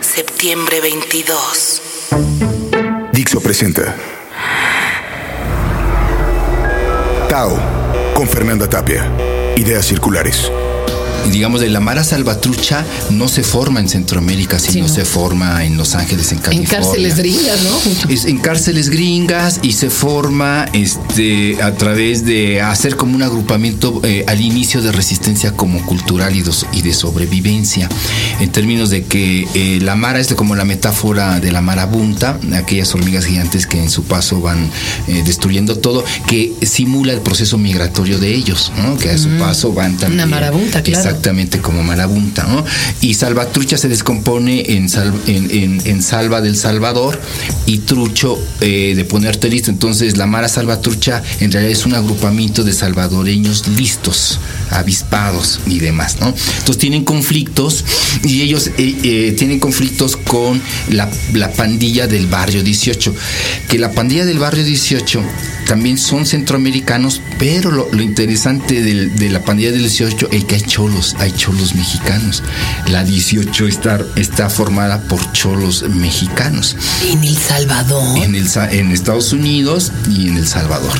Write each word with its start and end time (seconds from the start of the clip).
Septiembre 0.00 0.82
22. 0.82 1.80
Dixo 3.10 3.40
presenta 3.40 3.96
Tao 7.30 7.58
con 8.12 8.28
Fernanda 8.28 8.68
Tapia. 8.68 9.10
Ideas 9.56 9.86
circulares 9.86 10.52
digamos, 11.30 11.60
de 11.60 11.68
la 11.68 11.80
Mara 11.80 12.04
Salvatrucha 12.04 12.84
no 13.10 13.28
se 13.28 13.42
forma 13.42 13.80
en 13.80 13.88
Centroamérica, 13.88 14.58
sino 14.58 14.88
se 14.88 15.04
forma 15.04 15.64
en 15.64 15.76
Los 15.76 15.94
Ángeles, 15.94 16.32
en 16.32 16.38
California. 16.38 16.78
En 16.78 16.82
cárceles 16.82 17.16
gringas, 17.16 17.60
¿no? 17.62 18.10
Es 18.10 18.24
en 18.24 18.38
cárceles 18.38 18.90
gringas 18.90 19.60
y 19.62 19.72
se 19.72 19.90
forma 19.90 20.66
este, 20.72 21.62
a 21.62 21.74
través 21.74 22.24
de 22.24 22.60
hacer 22.60 22.96
como 22.96 23.14
un 23.14 23.22
agrupamiento 23.22 24.00
eh, 24.04 24.24
al 24.26 24.40
inicio 24.40 24.82
de 24.82 24.92
resistencia 24.92 25.52
como 25.52 25.84
cultural 25.86 26.34
y 26.34 26.42
de, 26.42 26.50
y 26.72 26.82
de 26.82 26.94
sobrevivencia, 26.94 27.88
en 28.40 28.50
términos 28.50 28.90
de 28.90 29.04
que 29.04 29.48
eh, 29.54 29.78
la 29.80 29.94
Mara 29.94 30.20
es 30.20 30.32
como 30.34 30.54
la 30.54 30.64
metáfora 30.64 31.40
de 31.40 31.52
la 31.52 31.60
marabunta, 31.60 32.38
aquellas 32.54 32.94
hormigas 32.94 33.26
gigantes 33.26 33.66
que 33.66 33.78
en 33.78 33.90
su 33.90 34.04
paso 34.04 34.40
van 34.40 34.70
eh, 35.08 35.22
destruyendo 35.24 35.78
todo, 35.78 36.04
que 36.26 36.52
simula 36.62 37.12
el 37.12 37.20
proceso 37.20 37.58
migratorio 37.58 38.18
de 38.18 38.34
ellos, 38.34 38.72
¿no? 38.76 38.96
que 38.96 39.10
a 39.10 39.18
su 39.18 39.28
paso 39.38 39.72
van 39.72 39.96
también. 39.96 40.20
Una 40.20 40.26
marabunta, 40.26 40.82
claro 40.82 41.13
exactamente 41.14 41.60
como 41.60 41.82
marabunta, 41.82 42.44
¿no? 42.44 42.64
Y 43.00 43.14
salvatrucha 43.14 43.78
se 43.78 43.88
descompone 43.88 44.64
en, 44.74 44.88
en, 45.84 46.02
salva 46.02 46.40
del 46.40 46.56
Salvador 46.56 47.20
y 47.66 47.78
trucho 47.78 48.38
eh, 48.60 48.94
de 48.96 49.04
ponerte 49.04 49.48
listo. 49.48 49.70
Entonces 49.70 50.16
la 50.16 50.26
mara 50.26 50.48
salvatrucha 50.48 51.22
en 51.40 51.52
realidad 51.52 51.72
es 51.72 51.86
un 51.86 51.94
agrupamiento 51.94 52.64
de 52.64 52.72
salvadoreños 52.72 53.68
listos, 53.68 54.40
avispados 54.70 55.60
y 55.66 55.78
demás, 55.78 56.18
¿no? 56.20 56.28
Entonces 56.28 56.78
tienen 56.78 57.04
conflictos 57.04 57.84
y 58.24 58.42
ellos 58.42 58.68
eh, 58.76 58.96
eh, 59.04 59.34
tienen 59.38 59.60
conflictos 59.60 60.16
con 60.16 60.60
la, 60.90 61.08
la 61.32 61.52
pandilla 61.52 62.06
del 62.06 62.26
barrio 62.26 62.62
18, 62.62 63.14
que 63.68 63.78
la 63.78 63.92
pandilla 63.92 64.24
del 64.24 64.40
barrio 64.40 64.64
18 64.64 65.22
también 65.64 65.98
son 65.98 66.26
centroamericanos, 66.26 67.20
pero 67.38 67.70
lo, 67.70 67.88
interesante 68.02 68.82
de, 68.82 69.30
la 69.30 69.42
pandilla 69.42 69.70
del 69.72 69.80
18 69.80 70.28
es 70.30 70.44
que 70.44 70.56
hay 70.56 70.60
cholos, 70.60 71.03
hay 71.18 71.32
cholos 71.32 71.74
mexicanos. 71.74 72.42
La 72.88 73.04
18 73.04 73.66
está, 73.66 74.00
está 74.16 74.48
formada 74.48 75.00
por 75.02 75.32
cholos 75.32 75.84
mexicanos. 75.88 76.76
En 77.10 77.22
El 77.22 77.36
Salvador. 77.36 78.18
En, 78.18 78.34
el, 78.34 78.48
en 78.70 78.92
Estados 78.92 79.32
Unidos 79.32 79.92
y 80.08 80.28
en 80.28 80.36
El 80.38 80.46
Salvador. 80.46 80.92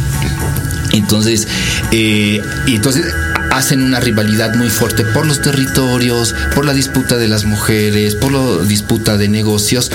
Entonces, 0.92 1.48
eh, 1.90 2.40
entonces 2.66 3.04
hacen 3.50 3.82
una 3.82 4.00
rivalidad 4.00 4.54
muy 4.54 4.68
fuerte 4.68 5.04
por 5.04 5.26
los 5.26 5.40
territorios, 5.40 6.34
por 6.54 6.64
la 6.64 6.72
disputa 6.72 7.16
de 7.16 7.28
las 7.28 7.44
mujeres, 7.44 8.14
por 8.14 8.32
la 8.32 8.64
disputa 8.64 9.16
de 9.16 9.28
negocios 9.28 9.90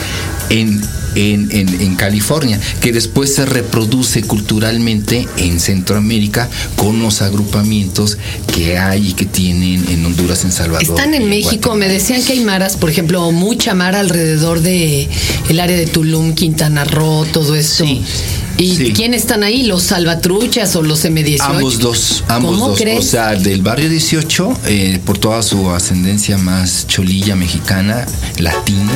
en 0.49 0.81
en, 1.15 1.95
California, 1.95 2.59
que 2.81 2.91
después 2.91 3.33
se 3.33 3.45
reproduce 3.45 4.21
culturalmente 4.23 5.27
en 5.37 5.59
Centroamérica 5.59 6.49
con 6.75 7.01
los 7.01 7.21
agrupamientos 7.21 8.17
que 8.53 8.77
hay 8.77 9.09
y 9.09 9.13
que 9.13 9.25
tienen 9.25 9.85
en 9.89 10.05
Honduras, 10.05 10.45
en 10.45 10.51
Salvador. 10.51 10.83
Están 10.83 11.13
en 11.13 11.27
México, 11.27 11.75
me 11.75 11.89
decían 11.89 12.23
que 12.23 12.33
hay 12.33 12.39
maras, 12.41 12.77
por 12.77 12.89
ejemplo, 12.89 13.31
mucha 13.31 13.73
mara 13.73 13.99
alrededor 13.99 14.61
de 14.61 15.09
el 15.49 15.59
área 15.59 15.77
de 15.77 15.87
Tulum, 15.87 16.33
Quintana 16.33 16.85
Roo, 16.85 17.25
todo 17.25 17.55
eso. 17.55 17.85
¿Y 18.59 18.91
quién 18.91 19.13
están 19.13 19.43
ahí? 19.43 19.63
¿Los 19.63 19.83
salvatruchas 19.83 20.75
o 20.75 20.81
los 20.81 21.05
M18? 21.05 21.39
Ambos 21.41 21.79
dos, 21.79 22.23
ambos 22.27 22.59
dos. 22.59 22.81
O 22.97 23.01
sea, 23.01 23.35
del 23.35 23.61
barrio 23.61 23.89
18, 23.89 24.53
eh, 24.65 24.99
por 25.05 25.17
toda 25.17 25.41
su 25.43 25.69
ascendencia 25.69 26.37
más 26.37 26.85
cholilla 26.85 27.37
mexicana, 27.37 28.05
latina, 28.37 28.91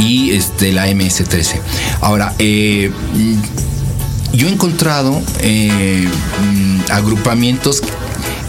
y 0.00 0.30
este, 0.30 0.72
la 0.72 0.88
MS-13. 0.88 1.60
Ahora, 2.00 2.34
eh, 2.40 2.90
yo 4.32 4.48
he 4.48 4.50
encontrado 4.50 5.22
eh, 5.42 6.08
agrupamientos 6.90 7.82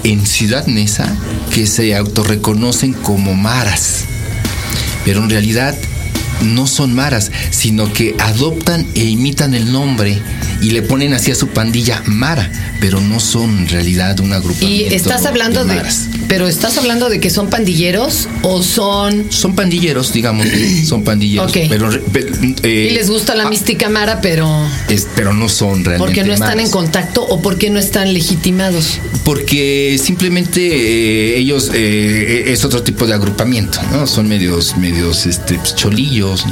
en 0.03 0.25
Ciudad 0.25 0.65
Neza 0.65 1.15
que 1.53 1.67
se 1.67 1.95
autorreconocen 1.95 2.93
como 2.93 3.35
maras, 3.35 4.05
pero 5.05 5.23
en 5.23 5.29
realidad 5.29 5.75
no 6.41 6.67
son 6.67 6.93
maras, 6.93 7.31
sino 7.51 7.91
que 7.91 8.15
adoptan 8.19 8.85
e 8.95 9.03
imitan 9.05 9.53
el 9.53 9.71
nombre 9.71 10.19
y 10.61 10.71
le 10.71 10.81
ponen 10.81 11.13
así 11.13 11.31
a 11.31 11.35
su 11.35 11.47
pandilla 11.47 12.03
Mara, 12.05 12.51
pero 12.79 12.99
no 12.99 13.19
son 13.19 13.59
en 13.59 13.69
realidad 13.69 14.19
una 14.19 14.39
agrupamiento. 14.39 14.93
Y 14.93 14.95
estás 14.95 15.25
hablando 15.25 15.65
de, 15.65 15.81
pero 16.27 16.47
estás 16.47 16.77
hablando 16.77 17.09
de 17.09 17.19
que 17.19 17.29
son 17.29 17.49
pandilleros 17.49 18.27
o 18.41 18.63
son 18.63 19.31
son 19.31 19.55
pandilleros, 19.55 20.11
digamos, 20.13 20.47
son 20.85 21.03
pandilleros, 21.03 21.51
pero, 21.69 21.89
eh, 22.63 22.87
y 22.91 22.93
les 22.93 23.09
gusta 23.09 23.35
la 23.35 23.45
ah, 23.45 23.49
mística 23.49 23.89
Mara, 23.89 24.21
pero 24.21 24.49
es, 24.89 25.07
pero 25.15 25.33
no 25.33 25.49
son 25.49 25.83
realmente 25.85 25.99
porque 25.99 26.23
no 26.23 26.33
están 26.33 26.59
en 26.59 26.69
contacto 26.69 27.25
o 27.25 27.41
porque 27.41 27.69
no 27.69 27.79
están 27.79 28.13
legitimados. 28.13 28.99
Porque 29.23 29.99
simplemente 30.01 30.61
eh, 30.61 31.37
ellos 31.39 31.71
eh, 31.73 32.45
es 32.47 32.65
otro 32.65 32.83
tipo 32.83 33.05
de 33.05 33.13
agrupamiento, 33.13 33.79
¿no? 33.91 34.07
Son 34.07 34.27
medios 34.27 34.77
medios 34.77 35.25
este 35.25 35.55
pues, 35.55 35.75
cholillos, 36.37 36.45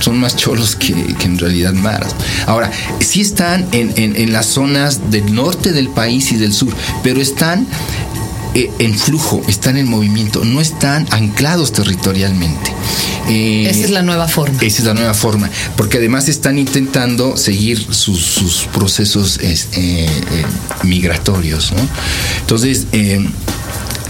son 0.00 0.18
más 0.18 0.36
cholos 0.36 0.76
que, 0.76 0.94
que 0.94 1.26
en 1.26 1.38
realidad 1.38 1.72
maras. 1.72 2.14
Ahora, 2.46 2.70
sí 3.00 3.20
están 3.20 3.66
en, 3.72 4.32
las 4.32 4.46
zonas 4.46 5.10
del 5.10 5.34
norte 5.34 5.72
del 5.72 5.88
país 5.88 6.32
y 6.32 6.36
del 6.36 6.52
sur, 6.52 6.74
pero 7.02 7.20
están 7.20 7.66
eh, 8.54 8.70
en 8.78 8.98
flujo, 8.98 9.42
están 9.48 9.76
en 9.76 9.88
movimiento, 9.88 10.44
no 10.44 10.60
están 10.60 11.06
anclados 11.10 11.72
territorialmente. 11.72 12.72
Eh, 13.28 13.66
esa 13.70 13.84
es 13.84 13.90
la 13.90 14.02
nueva 14.02 14.28
forma. 14.28 14.58
Esa 14.60 14.78
es 14.78 14.84
la 14.84 14.94
nueva 14.94 15.14
forma, 15.14 15.50
porque 15.76 15.98
además 15.98 16.28
están 16.28 16.58
intentando 16.58 17.36
seguir 17.36 17.86
sus, 17.92 18.68
procesos 18.72 19.38
eh, 19.42 20.06
migratorios. 20.82 21.72
Entonces, 22.40 22.86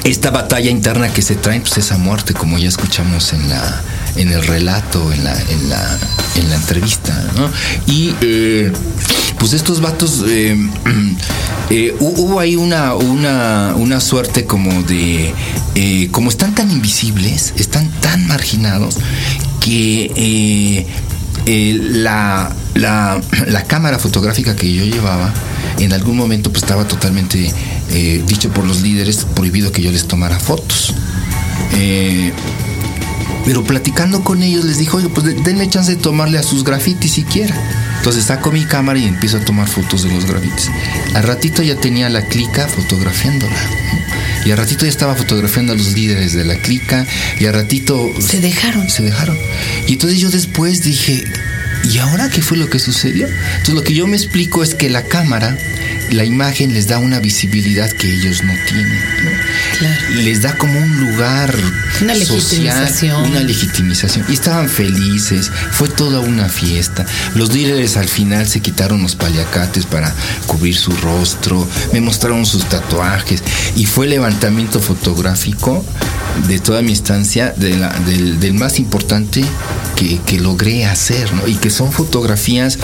esta 0.05 0.31
batalla 0.31 0.71
interna 0.71 1.13
que 1.13 1.23
se 1.23 1.37
trae 1.37 1.61
pues, 1.61 1.79
es 1.79 1.93
a 1.93 1.99
muerte, 1.99 2.35
como 2.35 2.59
ya 2.59 2.69
escuchamos 2.69 3.33
en 3.33 3.49
la 3.49 3.83
en 4.17 4.31
el 4.31 4.43
relato, 4.47 5.13
en 5.13 5.25
la, 5.25 5.33
en 5.41 5.69
la, 5.69 5.99
en 6.37 6.51
la 6.51 6.57
entrevista, 6.57 7.31
¿no? 7.37 7.51
Y 7.87 8.15
eh, 8.21 8.73
pues 9.39 9.53
estos 9.53 9.81
vatos, 9.81 10.25
eh, 10.27 10.57
eh, 11.71 11.95
hubo 12.01 12.41
ahí 12.41 12.57
una, 12.57 12.95
una, 12.95 13.75
una 13.77 14.01
suerte 14.01 14.45
como 14.45 14.83
de, 14.83 15.35
como 16.11 16.31
están 16.31 16.55
tan 16.55 16.71
invisibles, 16.71 17.55
están 17.57 17.91
tan 18.01 18.27
marginados, 18.27 18.97
que 19.61 20.87
la, 21.47 22.55
la, 22.75 23.21
la, 23.47 23.65
cámara 23.65 23.99
fotográfica 23.99 24.57
que 24.57 24.73
yo 24.73 24.85
llevaba 24.85 25.33
en 25.79 25.93
algún 25.93 26.17
momento 26.17 26.51
pues 26.51 26.65
estaba 26.65 26.87
totalmente 26.87 27.53
dicho 28.27 28.51
por 28.51 28.65
los 28.65 28.83
líderes 28.83 29.25
prohibido 29.35 29.71
que 29.71 29.83
yo 29.83 29.93
les 29.93 30.07
tomara 30.09 30.39
fotos. 30.41 30.95
Pero 33.45 33.65
platicando 33.65 34.23
con 34.23 34.43
ellos 34.43 34.65
les 34.65 34.79
dijo, 34.79 34.99
oye, 34.99 35.09
pues 35.09 35.45
denme 35.45 35.69
chance 35.69 35.91
de 35.95 36.01
tomarle 36.01 36.39
a 36.39 36.43
sus 36.43 36.65
grafitis 36.65 37.13
siquiera. 37.13 37.57
Entonces 37.99 38.25
saco 38.25 38.53
mi 38.53 38.65
cámara 38.65 38.99
y 38.99 39.05
empiezo 39.05 39.39
a 39.39 39.45
tomar 39.45 39.69
fotos 39.69 40.05
de 40.05 40.11
los 40.11 40.27
grafitis. 40.27 40.71
Al 41.15 41.25
ratito 41.25 41.63
ya 41.63 41.77
tenía 41.77 42.09
la 42.09 42.23
clica 42.27 42.69
fotografiándola. 42.69 43.57
Y 44.45 44.51
al 44.51 44.59
ratito 44.59 44.85
ya 44.85 44.91
estaba 44.91 45.15
fotografiando 45.15 45.73
a 45.73 45.77
los 45.77 45.93
líderes 45.93 46.33
de 46.33 46.45
la 46.45 46.57
clica. 46.57 47.07
Y 47.39 47.47
al 47.47 47.55
ratito... 47.55 48.13
Se 48.21 48.41
dejaron. 48.41 48.89
Se 48.89 49.03
dejaron. 49.03 49.39
Y 49.87 49.95
entonces 49.95 50.19
yo 50.19 50.31
después 50.31 50.83
dije, 50.83 51.25
¿y 51.85 51.99
ahora 51.99 52.29
qué 52.31 52.43
fue 52.43 52.57
lo 52.59 52.69
que 52.69 52.79
sucedió? 52.79 53.27
Entonces 53.27 53.75
lo 53.75 53.83
que 53.83 53.95
yo 53.95 54.07
me 54.07 54.17
explico 54.17 54.63
es 54.63 54.75
que 54.75 54.91
la 54.91 55.05
cámara 55.05 55.57
la 56.13 56.25
imagen 56.25 56.75
les 56.75 56.89
da 56.89 56.99
una 56.99 57.21
visibilidad 57.21 57.91
que 57.91 58.13
ellos 58.13 58.43
no 58.45 58.53
tienen. 58.69 60.25
Les 60.25 60.43
da 60.43 60.57
como 60.59 60.79
un 60.79 61.01
lugar 61.01 61.55
una 62.01 62.15
legitimización. 62.15 63.31
una 63.31 63.41
legitimización. 63.41 64.27
Y 64.29 64.35
estaban 64.35 64.69
felices, 64.69 65.51
fue 65.71 65.89
toda 65.89 66.21
una 66.21 66.49
fiesta. 66.49 67.07
Los 67.35 67.53
líderes 67.53 67.97
al 67.97 68.09
final 68.09 68.47
se 68.47 68.61
quitaron 68.61 69.03
los 69.03 69.15
paliacates 69.15 69.87
para 69.87 70.15
cubrir 70.47 70.77
su 70.77 70.93
rostro, 70.93 71.67
me 71.93 72.01
mostraron 72.01 72.45
sus 72.45 72.69
tatuajes 72.69 73.43
y 73.77 73.87
fue 73.87 74.07
levantamiento 74.07 74.81
fotográfico 74.81 75.85
de 76.49 76.59
toda 76.59 76.83
mi 76.83 76.93
estancia, 76.93 77.55
de 77.57 77.77
la, 77.77 77.91
del, 78.01 78.41
del 78.41 78.55
más 78.55 78.79
importante 78.79 79.45
que, 80.27 80.41
logré 80.41 80.85
hacer, 80.85 81.33
¿no? 81.35 81.47
Y 81.47 81.55
que 81.55 81.71
son 81.71 81.93
fotografías 81.93 82.79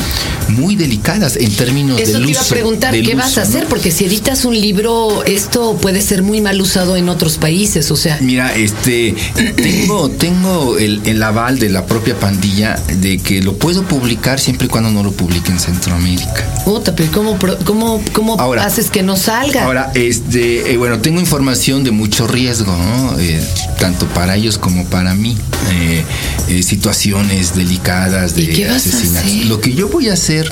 muy 0.48 0.76
delicadas 0.76 1.36
en 1.36 1.50
términos 1.54 2.00
Eso 2.00 2.18
de 2.18 2.24
te 2.24 2.30
iba 2.30 2.40
a 2.40 2.44
preguntar, 2.44 2.94
¿qué 2.94 3.14
vas 3.14 3.38
a 3.38 3.42
hacer? 3.42 3.66
Porque 3.66 3.90
si 3.90 4.04
editas 4.04 4.44
un 4.44 4.58
libro, 4.58 5.24
esto 5.24 5.76
puede 5.80 6.00
ser 6.02 6.22
muy 6.22 6.40
mal 6.40 6.60
usado 6.60 6.96
en 6.96 7.08
otros 7.08 7.36
países, 7.36 7.90
o 7.90 7.96
sea. 7.96 8.18
Mira, 8.20 8.54
este, 8.54 9.14
tengo, 9.56 10.10
tengo 10.10 10.78
el, 10.78 11.00
el 11.06 11.22
aval 11.22 11.58
de 11.58 11.68
la 11.70 11.86
propia 11.86 12.18
pandilla 12.18 12.76
de 13.00 13.18
que 13.18 13.42
lo 13.42 13.56
puedo 13.56 13.82
publicar 13.82 14.38
siempre 14.38 14.66
y 14.66 14.70
cuando 14.70 14.90
no 14.90 15.02
lo 15.02 15.12
publique 15.12 15.50
en 15.50 15.58
Centroamérica. 15.58 16.46
Puta, 16.64 16.94
pero 16.94 17.10
¿cómo, 17.12 17.38
cómo, 17.64 18.02
cómo 18.12 18.40
ahora, 18.40 18.64
haces 18.64 18.90
que 18.90 19.02
no 19.02 19.16
salga? 19.16 19.64
Ahora, 19.64 19.90
este, 19.94 20.72
eh, 20.72 20.76
bueno, 20.76 21.00
tengo 21.00 21.18
información 21.20 21.82
de 21.82 21.90
mucho 21.90 22.26
riesgo, 22.26 22.76
¿no? 22.76 23.18
Eh, 23.18 23.37
tanto 23.78 24.06
para 24.06 24.36
ellos 24.36 24.58
como 24.58 24.84
para 24.86 25.14
mí. 25.14 25.36
Eh, 25.72 26.04
eh 26.48 26.62
situaciones 26.62 27.54
delicadas 27.54 28.34
de 28.34 28.68
asesinatos. 28.68 29.46
Lo 29.46 29.60
que 29.60 29.74
yo 29.74 29.88
voy 29.88 30.08
a 30.08 30.14
hacer 30.14 30.50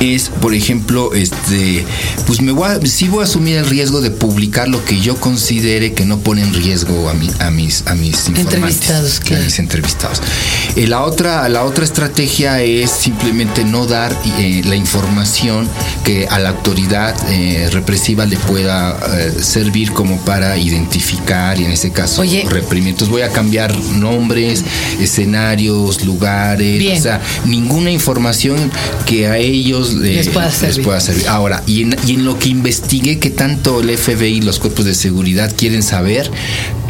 es, 0.00 0.28
por 0.28 0.54
ejemplo, 0.54 1.14
este, 1.14 1.84
pues 2.26 2.40
me 2.40 2.52
voy 2.52 2.68
a, 2.68 2.80
sí 2.86 3.08
voy 3.08 3.20
a 3.20 3.24
asumir 3.24 3.56
el 3.56 3.66
riesgo 3.66 4.00
de 4.00 4.10
publicar 4.10 4.68
lo 4.68 4.84
que 4.84 5.00
yo 5.00 5.16
considere 5.16 5.92
que 5.92 6.04
no 6.04 6.18
pone 6.18 6.42
en 6.42 6.52
riesgo 6.52 7.08
a, 7.08 7.14
mi, 7.14 7.30
a 7.38 7.50
mis 7.50 7.84
a 7.86 7.94
mis 7.94 8.28
entrevistados, 8.28 9.20
a 9.30 9.38
mis 9.38 9.58
entrevistados. 9.58 10.20
Eh, 10.76 10.86
la 10.86 11.02
otra 11.02 11.48
la 11.48 11.64
otra 11.64 11.84
estrategia 11.84 12.62
es 12.62 12.90
simplemente 12.90 13.64
no 13.64 13.86
dar 13.86 14.16
eh, 14.38 14.62
la 14.64 14.76
información 14.76 15.68
que 16.04 16.26
a 16.28 16.38
la 16.38 16.50
autoridad 16.50 17.14
eh, 17.30 17.68
represiva 17.72 18.26
le 18.26 18.36
pueda 18.36 18.96
servir 19.42 19.92
como 19.92 20.18
para 20.20 20.56
identificar 20.56 21.58
y 21.60 21.64
en 21.64 21.72
ese 21.72 21.90
caso 21.90 22.22
reprimir. 22.48 22.90
Entonces 22.90 23.10
voy 23.10 23.22
a 23.22 23.30
cambiar 23.30 23.76
nombres, 23.94 24.64
escenarios 25.00 26.04
lugares, 26.04 26.98
o 26.98 27.02
sea, 27.02 27.20
ninguna 27.44 27.90
información 27.90 28.70
que 29.06 29.26
a 29.26 29.38
ellos 29.38 29.94
les, 29.94 30.28
pueda 30.28 30.50
servir. 30.50 31.28
Ahora, 31.28 31.62
y 31.66 31.82
en, 31.82 31.96
y 32.06 32.12
en 32.12 32.24
lo 32.24 32.38
que 32.38 32.48
investigué 32.48 33.18
que 33.18 33.30
tanto 33.30 33.80
el 33.80 33.96
FBI 33.96 34.36
y 34.36 34.40
los 34.40 34.58
cuerpos 34.58 34.84
de 34.84 34.94
seguridad 34.94 35.52
quieren 35.56 35.82
saber, 35.82 36.30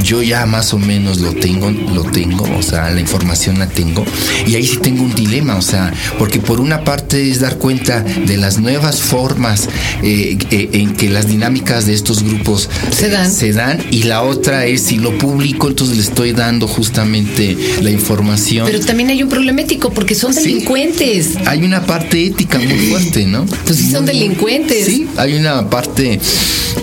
yo 0.03 0.23
ya 0.23 0.47
más 0.47 0.73
o 0.73 0.79
menos 0.79 1.19
lo 1.21 1.33
tengo, 1.35 1.71
lo 1.71 2.05
tengo, 2.05 2.45
o 2.57 2.63
sea, 2.63 2.91
la 2.91 3.01
información 3.01 3.59
la 3.59 3.69
tengo. 3.69 4.05
Y 4.47 4.55
ahí 4.55 4.67
sí 4.67 4.79
tengo 4.79 5.03
un 5.03 5.15
dilema, 5.15 5.57
o 5.57 5.63
sea, 5.63 5.93
porque 6.19 6.41
por 6.41 6.61
una 6.61 6.85
parte 6.85 7.31
es 7.31 7.41
dar 7.41 7.59
cuenta 7.59 8.03
de 8.03 8.37
las 8.37 8.59
nuevas 8.59 9.01
formas 9.01 9.69
eh, 10.03 10.39
eh, 10.51 10.71
en 10.73 10.95
que 10.95 11.09
las 11.09 11.29
dinámicas 11.29 11.87
de 11.87 11.95
estos 11.95 12.23
grupos 12.23 12.69
se 12.91 13.09
dan. 13.11 13.31
se 13.31 13.53
dan, 13.53 13.85
y 13.91 14.05
la 14.05 14.23
otra 14.23 14.67
es 14.67 14.83
si 14.83 14.99
lo 14.99 15.17
publico, 15.27 15.69
entonces 15.69 15.97
le 15.97 16.03
estoy 16.03 16.33
dando 16.33 16.69
justamente 16.69 17.57
la 17.83 17.91
información. 17.91 18.65
Pero 18.65 18.79
también 18.81 19.11
hay 19.11 19.25
un 19.25 19.29
problema 19.29 19.61
ético 19.61 19.91
porque 19.91 20.15
son 20.15 20.33
delincuentes. 20.33 21.37
hay 21.47 21.65
una 21.65 21.85
parte 21.85 22.25
ética 22.25 22.59
muy 22.59 22.79
fuerte, 22.91 23.27
¿no? 23.27 23.45
Pues 23.65 23.79
sí, 23.79 23.91
son 23.91 24.07
delincuentes. 24.07 24.87
Sí, 24.87 25.09
hay 25.17 25.35
una 25.35 25.69
parte 25.69 26.21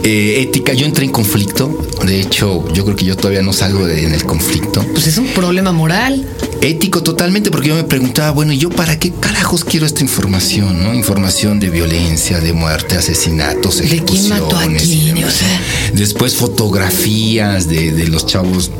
eh, 0.03 0.41
ética. 0.41 0.73
Yo 0.73 0.85
entré 0.85 1.05
en 1.05 1.11
conflicto. 1.11 1.87
De 2.05 2.19
hecho, 2.19 2.67
yo 2.73 2.83
creo 2.83 2.97
que 2.97 3.05
yo 3.05 3.15
todavía 3.15 3.41
no 3.41 3.53
salgo 3.53 3.85
de, 3.85 4.05
en 4.05 4.13
el 4.13 4.25
conflicto. 4.25 4.85
Pues 4.91 5.07
es 5.07 5.17
un 5.17 5.27
problema 5.27 5.71
moral. 5.71 6.27
Ético 6.63 7.03
totalmente, 7.03 7.51
porque 7.51 7.67
yo 7.67 7.75
me 7.75 7.83
preguntaba, 7.83 8.31
bueno, 8.31 8.53
¿y 8.53 8.57
yo 8.57 8.69
para 8.69 8.97
qué 8.97 9.11
carajos 9.11 9.65
quiero 9.65 9.85
esta 9.85 10.01
información? 10.01 10.81
¿no? 10.81 10.93
Información 10.93 11.59
de 11.59 11.69
violencia, 11.69 12.39
de 12.39 12.53
muerte, 12.53 12.95
asesinatos, 12.95 13.81
ejecuciones. 13.81 13.99
¿De 13.99 14.05
quién 14.05 14.29
mató 14.29 14.57
a 14.57 14.67
quién? 14.67 15.23
O 15.25 15.29
sea... 15.29 15.61
Después 15.93 16.35
fotografías 16.35 17.67
de, 17.67 17.91
de 17.91 18.07
los 18.07 18.25
chavos 18.25 18.71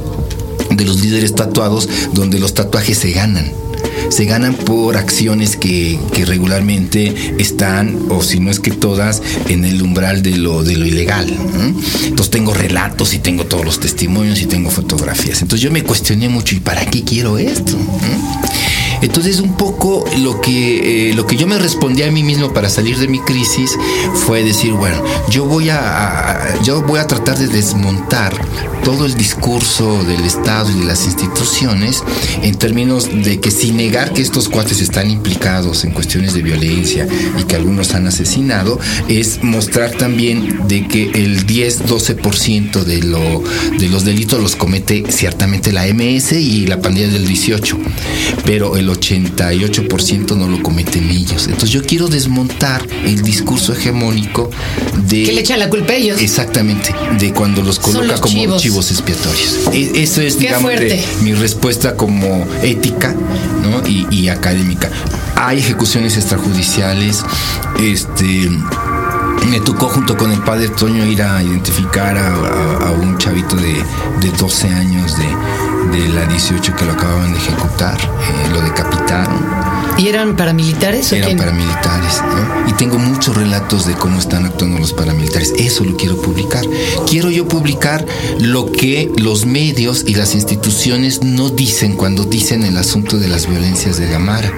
de 0.69 0.85
los 0.85 1.01
líderes 1.01 1.35
tatuados 1.35 1.89
donde 2.13 2.39
los 2.39 2.53
tatuajes 2.53 2.97
se 2.97 3.11
ganan 3.11 3.62
se 4.09 4.25
ganan 4.25 4.55
por 4.55 4.97
acciones 4.97 5.55
que, 5.57 5.99
regularmente 6.25 7.13
están, 7.37 8.07
o 8.09 8.23
si 8.23 8.39
no 8.39 8.49
es 8.49 8.59
que 8.59 8.71
todas, 8.71 9.21
en 9.49 9.65
el 9.65 9.81
umbral 9.81 10.23
de 10.23 10.37
lo, 10.37 10.63
de 10.63 10.77
lo 10.77 10.85
ilegal. 10.85 11.27
Entonces 12.05 12.29
tengo 12.29 12.53
relatos 12.53 13.13
y 13.13 13.19
tengo 13.19 13.45
todos 13.45 13.65
los 13.65 13.79
testimonios 13.79 14.41
y 14.41 14.45
tengo 14.45 14.69
fotografías. 14.69 15.41
Entonces 15.41 15.61
yo 15.61 15.71
me 15.71 15.83
cuestioné 15.83 16.29
mucho, 16.29 16.55
¿y 16.55 16.59
para 16.59 16.85
qué 16.85 17.03
quiero 17.03 17.37
esto? 17.37 17.77
Entonces 19.03 19.41
un 19.41 19.57
poco 19.57 20.05
lo 20.19 20.39
que, 20.39 21.09
eh, 21.09 21.13
lo 21.13 21.27
que 21.27 21.35
yo 21.35 21.45
me 21.45 21.59
respondí 21.59 22.03
a 22.03 22.11
mí 22.11 22.23
mismo 22.23 22.53
para 22.53 22.69
salir 22.69 22.97
de 22.97 23.09
mi 23.09 23.19
crisis 23.19 23.77
fue 24.25 24.43
decir, 24.43 24.71
bueno, 24.71 25.03
yo 25.29 25.45
voy 25.45 25.69
a, 25.69 26.55
yo 26.63 26.81
voy 26.81 26.99
a 26.99 27.05
tratar 27.05 27.37
de 27.37 27.47
desmontar 27.47 28.33
todo 28.83 29.05
el 29.05 29.15
discurso 29.15 30.03
del 30.03 30.23
Estado 30.25 30.69
y 30.71 30.79
de 30.79 30.85
las 30.85 31.05
instituciones 31.05 32.03
en 32.41 32.55
términos 32.55 33.09
de 33.11 33.39
que 33.39 33.49
sin 33.51 33.77
negar 33.77 34.13
que 34.13 34.21
estos 34.21 34.49
cuates 34.49 34.81
están 34.81 35.09
implicados 35.09 35.85
en 35.85 35.91
cuestiones 35.91 36.33
de 36.33 36.41
violencia 36.41 37.07
y 37.39 37.43
que 37.43 37.55
algunos 37.55 37.93
han 37.93 38.07
asesinado, 38.07 38.79
es 39.07 39.43
mostrar 39.43 39.91
también 39.91 40.67
de 40.67 40.87
que 40.87 41.11
el 41.11 41.45
10-12% 41.45 42.83
de, 42.83 43.03
lo, 43.03 43.43
de 43.77 43.89
los 43.89 44.03
delitos 44.05 44.41
los 44.41 44.55
comete 44.55 45.05
ciertamente 45.09 45.71
la 45.71 45.85
MS 45.85 46.33
y 46.33 46.67
la 46.67 46.81
pandilla 46.81 47.07
del 47.07 47.25
18, 47.25 47.77
pero 48.45 48.77
el 48.77 48.89
88% 48.93 50.35
no 50.35 50.47
lo 50.47 50.61
cometen 50.61 51.09
ellos. 51.09 51.47
Entonces 51.47 51.71
yo 51.71 51.83
quiero 51.83 52.07
desmontar 52.07 52.87
el 53.05 53.21
discurso 53.21 53.73
hegemónico 53.73 54.49
de... 55.07 55.23
Que 55.23 55.33
le 55.33 55.41
echan 55.41 55.59
la 55.59 55.69
culpa 55.69 55.93
a 55.93 55.95
ellos. 55.95 56.21
Exactamente, 56.21 56.93
de 57.19 57.33
cuando 57.33 57.61
los 57.61 57.79
coloca 57.79 58.19
como 58.19 58.57
chivos. 58.57 58.91
expiatorios. 58.91 59.59
E, 59.71 60.03
eso 60.03 60.21
es, 60.21 60.39
digamos, 60.39 60.71
mi 61.21 61.33
respuesta 61.33 61.95
como 61.95 62.47
ética 62.61 63.15
y, 64.11 64.27
académica. 64.29 64.89
Hay 65.35 65.59
ejecuciones 65.59 66.15
extrajudiciales, 66.17 67.23
este 67.79 68.49
me 69.49 69.59
tocó 69.59 69.89
junto 69.89 70.15
con 70.15 70.31
el 70.31 70.39
padre 70.39 70.69
Toño 70.69 71.05
ir 71.05 71.21
a 71.21 71.43
identificar 71.43 72.17
a, 72.17 72.91
un 72.91 73.17
chavito 73.17 73.55
de, 73.57 73.73
de 74.21 74.31
12 74.37 74.69
años 74.69 75.17
de, 75.17 75.25
de 75.91 76.09
la 76.09 76.25
18 76.25 76.75
que 76.75 76.85
lo 76.85 76.93
acababan 76.93 77.33
de 77.33 77.39
ejecutar, 77.39 77.97
eh, 77.99 78.49
lo 78.51 78.61
decapitaron. 78.61 79.63
¿Y 79.97 80.07
eran 80.07 80.35
paramilitares 80.35 81.11
o 81.11 81.15
Eran 81.15 81.37
paramilitares, 81.37 82.21
¿no? 82.21 82.69
Y 82.69 82.73
tengo 82.73 82.97
muchos 82.97 83.35
relatos 83.35 83.85
de 83.85 83.93
cómo 83.93 84.19
están 84.19 84.45
actuando 84.45 84.79
los 84.79 84.93
paramilitares. 84.93 85.53
Eso 85.57 85.83
lo 85.83 85.95
quiero 85.95 86.17
publicar. 86.17 86.65
Quiero 87.07 87.29
yo 87.29 87.47
publicar 87.47 88.05
lo 88.39 88.71
que 88.71 89.11
los 89.17 89.45
medios 89.45 90.03
y 90.07 90.15
las 90.15 90.33
instituciones 90.33 91.23
no 91.23 91.49
dicen 91.49 91.95
cuando 91.95 92.23
dicen 92.23 92.63
el 92.63 92.77
asunto 92.77 93.17
de 93.17 93.27
las 93.27 93.47
violencias 93.47 93.97
de 93.97 94.07
Gamara. 94.07 94.51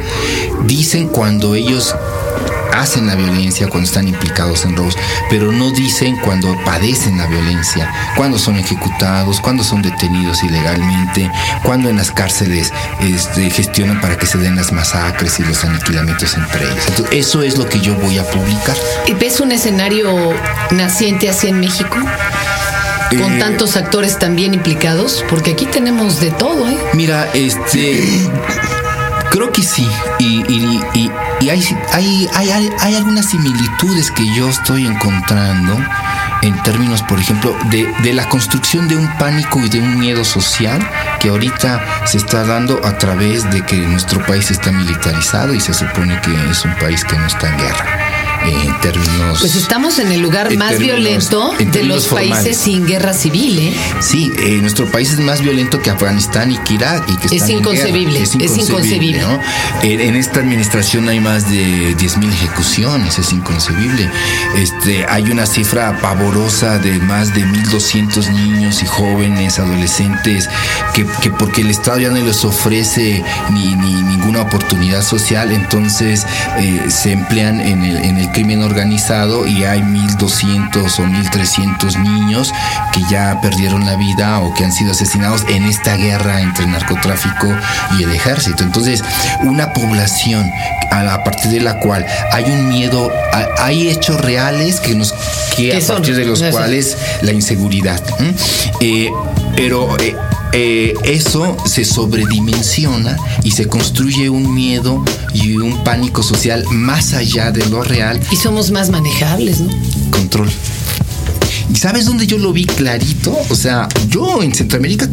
Dicen 0.66 1.08
cuando 1.10 1.56
ellos 1.56 1.94
hacen 2.76 3.08
la 3.08 3.16
violencia, 3.16 3.68
cuando 3.68 3.88
están 3.88 4.08
implicados 4.08 4.66
en 4.66 4.76
robos, 4.76 4.98
pero 5.30 5.52
no 5.52 5.72
dicen 5.72 6.18
cuando 6.18 6.56
padecen 6.64 7.18
la 7.18 7.28
violencia, 7.28 7.92
cuando 8.16 8.38
son 8.38 8.58
ejecutados, 8.58 9.40
cuando 9.40 9.64
son 9.64 9.82
detenidos 9.82 10.44
ilegalmente, 10.44 11.32
cuando 11.64 11.90
en 11.90 11.98
las 11.98 12.12
cárceles 12.12 12.72
este, 13.00 13.50
gestionan 13.50 14.02
para 14.02 14.18
que 14.18 14.26
se 14.26 14.38
den 14.38 14.56
las 14.56 14.72
masacres 14.72 15.40
y 15.40 15.44
los 15.44 15.64
aniquilamientos 15.64 16.36
entre 16.36 16.66
ellos. 16.66 16.86
Entonces, 16.88 17.16
eso 17.16 17.44
es 17.44 17.58
lo 17.58 17.68
que 17.68 17.80
yo 17.80 17.96
voy 17.96 18.18
a 18.18 18.30
publicar. 18.30 18.76
¿Y 19.08 19.14
ves 19.14 19.40
un 19.40 19.52
escenario 19.52 20.34
naciente 20.72 21.30
así 21.30 21.48
en 21.48 21.60
México? 21.60 21.98
con 23.12 23.34
eh, 23.34 23.40
tantos 23.40 23.78
actores 23.78 24.20
también 24.20 24.54
implicados, 24.54 25.24
porque 25.30 25.52
aquí 25.52 25.66
tenemos 25.66 26.20
de 26.20 26.32
todo, 26.32 26.68
¿eh? 26.68 26.78
Mira, 26.94 27.30
este 27.34 28.30
creo 29.32 29.52
que 29.52 29.62
sí. 29.64 29.88
Y, 30.20 30.44
y 31.42 31.50
hay, 31.50 31.64
hay, 31.92 32.30
hay, 32.34 32.70
hay, 32.80 32.96
algunas 32.96 33.30
similitudes 33.30 34.12
que 34.12 34.26
yo 34.34 34.50
estoy 34.50 34.86
encontrando 34.88 35.78
en 36.42 36.62
términos, 36.64 37.02
por 37.04 37.20
ejemplo, 37.20 37.56
de, 37.70 37.92
de, 38.04 38.14
la 38.14 38.28
construcción 38.30 38.88
de 38.88 38.96
un 38.96 39.08
pánico 39.18 39.60
y 39.60 39.70
de 39.70 39.80
un 39.80 40.00
miedo 40.00 40.24
social 40.24 40.88
que 41.20 41.30
ahorita 41.30 42.06
se 42.06 42.18
está 42.18 42.46
dando 42.46 42.86
a 42.86 42.98
través 42.98 43.50
de 43.52 43.62
que 43.62 43.78
nuestro 43.78 44.26
país 44.26 44.52
está 44.52 44.72
militarizado 44.72 45.54
y 45.54 45.60
se 45.60 45.74
supone 45.74 46.20
que 46.22 46.34
es 46.50 46.64
un 46.66 46.76
país 46.76 47.04
que 47.04 47.18
no 47.18 47.26
está 47.26 47.50
en 47.50 47.58
guerra 47.58 48.05
en 48.54 48.82
términos. 48.82 49.40
Pues 49.40 49.56
estamos 49.56 50.00
en 50.00 50.12
el 50.12 50.22
lugar 50.22 50.56
más 50.56 50.78
violento 50.80 51.54
de 51.58 51.84
los 51.84 52.08
países 52.08 52.58
sin 52.58 52.86
guerra 52.86 53.14
civil, 53.14 53.60
¿eh? 53.60 53.74
Sí, 54.00 54.32
eh, 54.40 54.60
nuestro 54.62 54.90
país 54.92 55.12
es 55.12 55.20
más 55.20 55.42
violento 55.42 55.82
que 55.82 55.90
Afganistán 55.90 56.52
y 56.52 56.58
que 56.60 56.76
Irak. 56.76 57.04
Y 57.08 57.18
que 57.18 57.36
es, 57.36 57.50
inconcebible, 57.50 58.22
es 58.22 58.36
inconcebible, 58.36 59.22
En, 59.84 60.16
esta 60.16 60.40
administración 60.40 61.10
hay 61.10 61.20
más 61.20 61.50
de 61.50 61.96
10.000 61.98 62.32
ejecuciones, 62.32 63.20
es 63.20 63.32
inconcebible. 63.32 64.10
Este, 64.56 65.06
hay 65.08 65.30
una 65.30 65.46
cifra 65.46 66.00
pavorosa 66.02 66.80
de 66.80 67.00
más 67.00 67.34
de 67.34 67.46
1.200 67.46 68.32
niños 68.32 68.82
y 68.82 68.86
jóvenes, 68.86 69.60
adolescentes, 69.60 70.50
que, 70.94 71.06
que 71.22 71.30
porque 71.32 71.62
el 71.62 71.70
Estado 71.70 72.00
ya 72.00 72.10
no 72.10 72.18
les 72.18 72.44
ofrece 72.46 73.24
ni, 73.52 73.76
ni 73.76 73.94
ninguna 74.04 74.42
oportunidad 74.42 75.02
social, 75.02 75.52
entonces 75.52 76.26
eh, 76.58 76.86
se 76.90 77.12
emplean 77.12 77.60
en 77.60 77.84
el, 77.84 77.98
en 77.98 78.18
el 78.18 78.32
crimen 78.36 78.64
organizado 78.64 79.48
y 79.48 79.64
hay 79.64 79.80
1.200 79.80 81.00
o 81.00 81.04
1.300 81.06 82.04
niños 82.04 82.52
que 82.92 83.00
ya 83.10 83.40
perdieron 83.42 83.86
la 83.86 83.96
vida 83.96 84.42
o 84.42 84.54
que 84.54 84.66
han 84.66 84.74
sido 84.74 84.92
asesinados 84.92 85.46
en 85.48 85.64
esta 85.64 85.96
guerra 85.96 86.42
entre 86.42 86.66
el 86.66 86.72
narcotráfico 86.72 87.48
y 87.98 88.04
el 88.04 88.12
ejército. 88.12 88.64
Entonces, 88.64 89.02
una 89.40 89.72
población 89.72 90.52
a, 90.92 91.24
partir 91.24 91.50
de 91.50 91.62
la 91.62 91.80
cual 91.80 92.06
hay 92.34 92.44
un 92.44 92.68
miedo, 92.68 93.10
hay 93.58 93.88
hechos 93.88 94.20
reales 94.20 94.82
que 94.82 94.96
nos 94.96 95.14
que 95.56 95.78
a 95.78 95.80
partir 95.80 96.18
de 96.18 96.26
los 96.26 96.44
cuales 96.44 96.98
la 97.22 97.32
inseguridad. 97.32 98.04
Eh, 98.82 99.10
pero 99.56 99.98
eh, 99.98 100.14
eh, 100.58 100.94
eso 101.04 101.58
se 101.66 101.84
sobredimensiona 101.84 103.18
y 103.44 103.52
se 103.52 103.68
construye 103.68 104.30
un 104.30 104.56
miedo 104.56 105.04
y 105.34 105.58
un 105.58 105.84
pánico 105.84 106.24
social 106.24 106.64
más 106.72 107.14
allá 107.14 107.52
de 107.52 107.66
lo 107.66 107.84
real. 107.84 108.22
Y 108.32 108.38
somos 108.38 108.72
más 108.72 108.90
manejables, 108.90 109.60
¿no? 109.60 109.70
Control. 110.12 110.50
¿Y 111.70 111.76
sabes 111.76 112.06
dónde 112.06 112.26
yo 112.26 112.38
lo 112.38 112.54
vi 112.54 112.66
clarito? 112.66 113.38
O 113.50 113.56
sea, 113.56 113.90
yo 114.10 114.42
en 114.42 114.56
Centroamérica 114.56 115.10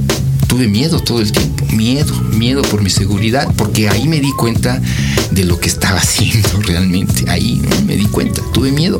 tuve 0.52 0.68
miedo 0.68 1.00
todo 1.00 1.23
el 1.23 1.32
tiempo, 1.32 1.64
miedo, 1.73 2.14
miedo 2.35 2.61
por 2.61 2.82
mi 2.82 2.90
seguridad, 2.90 3.50
porque 3.56 3.88
ahí 3.88 4.06
me 4.06 4.21
di 4.21 4.30
cuenta 4.32 4.82
de 5.30 5.44
lo 5.47 5.59
que 5.59 5.71
estaba 5.71 5.99
haciendo 6.00 6.61
realmente, 6.61 7.25
ahí 7.30 7.59
me 7.87 7.97
di 7.97 8.04
cuenta, 8.04 8.42
tuve 8.52 8.71
miedo. 8.71 8.99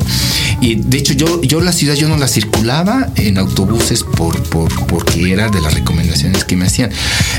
Y 0.61 0.75
de 0.75 0.97
hecho 0.97 1.13
yo, 1.13 1.43
yo 1.43 1.61
la 1.61 1.71
ciudad 1.71 1.93
yo 1.93 2.09
no 2.09 2.17
la 2.17 2.27
circulaba 2.27 3.07
en 3.17 3.37
autobuses 3.37 4.03
por, 4.03 4.41
por 4.49 4.73
porque 4.87 5.31
era 5.31 5.49
de 5.49 5.61
las 5.61 5.75
recomendaciones 5.75 6.43
que 6.43 6.55
me 6.55 6.65
hacían. 6.65 6.89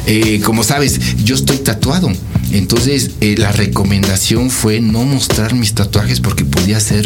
Eh, 0.06 0.40
como 0.44 0.62
sabes, 0.62 1.00
yo 1.24 1.34
estoy 1.34 1.56
tatuado. 1.56 2.12
Entonces, 2.52 3.10
eh, 3.20 3.34
la 3.36 3.50
recomendación 3.50 4.48
fue 4.48 4.80
no 4.80 5.02
mostrar 5.02 5.54
mis 5.54 5.74
tatuajes 5.74 6.20
porque 6.20 6.44
podía 6.44 6.78
ser 6.78 7.04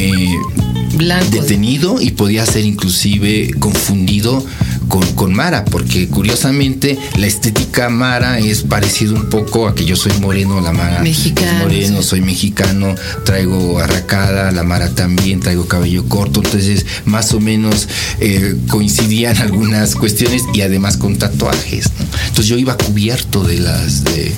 eh, 0.00 0.30
detenido 1.30 2.00
y 2.00 2.12
podía 2.12 2.46
ser 2.46 2.64
inclusive 2.64 3.50
confundido 3.58 4.44
con, 4.88 5.34
Mara, 5.34 5.64
porque 5.64 6.08
curiosamente 6.08 6.98
la 7.18 7.26
estética 7.26 7.88
Mara 7.88 8.38
es 8.38 8.62
parecido 8.62 9.14
un 9.14 9.28
poco 9.28 9.66
a 9.66 9.74
que 9.74 9.84
yo 9.84 9.96
soy 9.96 10.12
moreno, 10.20 10.60
la 10.60 10.72
Mara 10.72 11.00
mexicano, 11.02 11.64
moreno, 11.64 12.02
soy 12.02 12.20
mexicano, 12.20 12.94
traigo 13.24 13.78
arracada, 13.78 14.52
la 14.52 14.62
Mara 14.62 14.90
también, 14.90 15.40
traigo 15.40 15.66
cabello 15.66 16.08
corto, 16.08 16.42
entonces 16.44 16.86
más 17.04 17.32
o 17.32 17.40
menos 17.40 17.88
eh, 18.20 18.56
coincidían 18.68 19.36
algunas 19.42 19.94
cuestiones 19.94 20.42
y 20.52 20.60
además 20.60 20.96
con 20.96 21.16
tatuajes. 21.16 21.86
Entonces 22.28 22.46
yo 22.46 22.58
iba 22.58 22.76
cubierto 22.76 23.42
de 23.42 23.58
las 23.58 24.04
de 24.04 24.32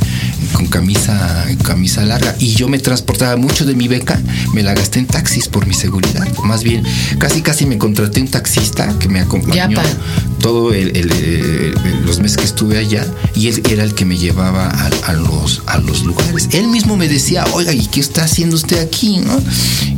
con 0.52 0.66
camisa, 0.66 1.46
camisa 1.62 2.02
larga. 2.02 2.34
Y 2.38 2.54
yo 2.54 2.68
me 2.68 2.78
transportaba 2.78 3.36
mucho 3.36 3.64
de 3.64 3.74
mi 3.74 3.88
beca, 3.88 4.20
me 4.52 4.62
la 4.62 4.74
gasté 4.74 5.00
en 5.00 5.06
taxis 5.06 5.48
por 5.48 5.66
mi 5.66 5.74
seguridad. 5.74 6.26
Más 6.44 6.62
bien, 6.62 6.82
casi 7.18 7.42
casi 7.42 7.66
me 7.66 7.78
contraté 7.78 8.20
un 8.20 8.28
taxista 8.28 8.94
que 8.98 9.08
me 9.08 9.20
acompañó 9.20 9.80
todo 10.46 10.72
el, 10.72 11.74
los 12.04 12.20
meses 12.20 12.36
que 12.36 12.44
estuve 12.44 12.78
allá 12.78 13.04
y 13.34 13.48
él 13.48 13.62
era 13.68 13.82
el 13.82 13.94
que 13.94 14.04
me 14.04 14.16
llevaba 14.16 14.68
a, 14.68 15.12
los, 15.12 15.60
a 15.66 15.78
los 15.78 16.04
lugares. 16.04 16.48
Él 16.52 16.68
mismo 16.68 16.96
me 16.96 17.08
decía, 17.08 17.44
oiga, 17.52 17.72
¿y 17.72 17.84
qué 17.86 17.98
está 17.98 18.22
haciendo 18.22 18.54
usted 18.54 18.78
aquí? 18.78 19.20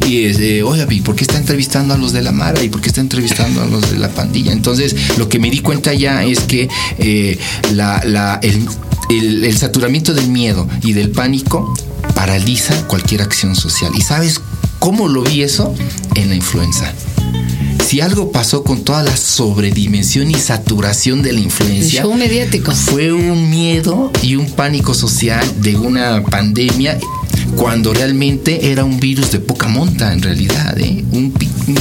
Y 0.07 0.25
eh, 0.25 0.63
oiga, 0.63 0.87
¿y 0.89 1.03
por 1.03 1.17
qué 1.17 1.25
está 1.25 1.37
entrevistando 1.37 1.93
a 1.93 1.99
los 1.99 2.15
de 2.15 2.23
la 2.23 2.33
Mara? 2.33 2.63
¿Y 2.63 2.71
por 2.71 2.81
qué 2.81 2.89
está 2.89 3.03
entrevistando 3.03 3.61
a 3.61 3.67
los 3.67 3.91
de 3.91 3.99
la 3.99 4.09
pandilla? 4.09 4.53
Entonces, 4.53 4.97
lo 5.19 5.29
que 5.29 5.39
me 5.39 5.51
di 5.51 5.59
cuenta 5.59 5.93
ya 5.93 6.25
es 6.25 6.41
que 6.41 6.71
eh, 6.97 7.39
la, 7.75 8.41
el, 8.43 8.67
el, 9.11 9.59
saturamiento 9.59 10.15
del 10.15 10.29
miedo 10.29 10.67
y 10.83 10.95
del 10.95 11.11
pánico 11.11 11.75
paraliza 12.15 12.87
cualquier 12.87 13.21
acción 13.21 13.55
social. 13.55 13.93
¿Y 13.95 14.01
sabes 14.01 14.41
cómo 14.79 15.09
lo 15.09 15.25
vi 15.25 15.43
eso? 15.43 15.75
En 16.15 16.31
la 16.31 16.37
influenza. 16.37 16.95
Si 17.89 18.03
algo 18.03 18.31
pasó 18.31 18.65
con 18.65 18.85
toda 18.85 19.03
la 19.03 19.17
sobredimensión 19.17 20.31
y 20.31 20.35
saturación 20.35 21.23
de 21.23 21.33
la 21.33 21.41
influencia, 21.41 22.05
mediático. 22.07 22.73
fue 22.73 23.15
un 23.15 23.49
miedo 23.49 24.13
y 24.21 24.37
un 24.37 24.51
pánico 24.51 24.93
social 24.93 25.43
de 25.63 25.75
una 25.75 26.23
pandemia 26.23 26.99
cuando 27.57 27.93
realmente 27.93 28.71
era 28.71 28.85
un 28.85 29.01
virus 29.01 29.33
de 29.33 29.41
poca 29.41 29.69
monta 29.69 30.13
en 30.13 30.23
realidad, 30.23 30.79
¿eh? 30.79 31.05
un, 31.13 31.33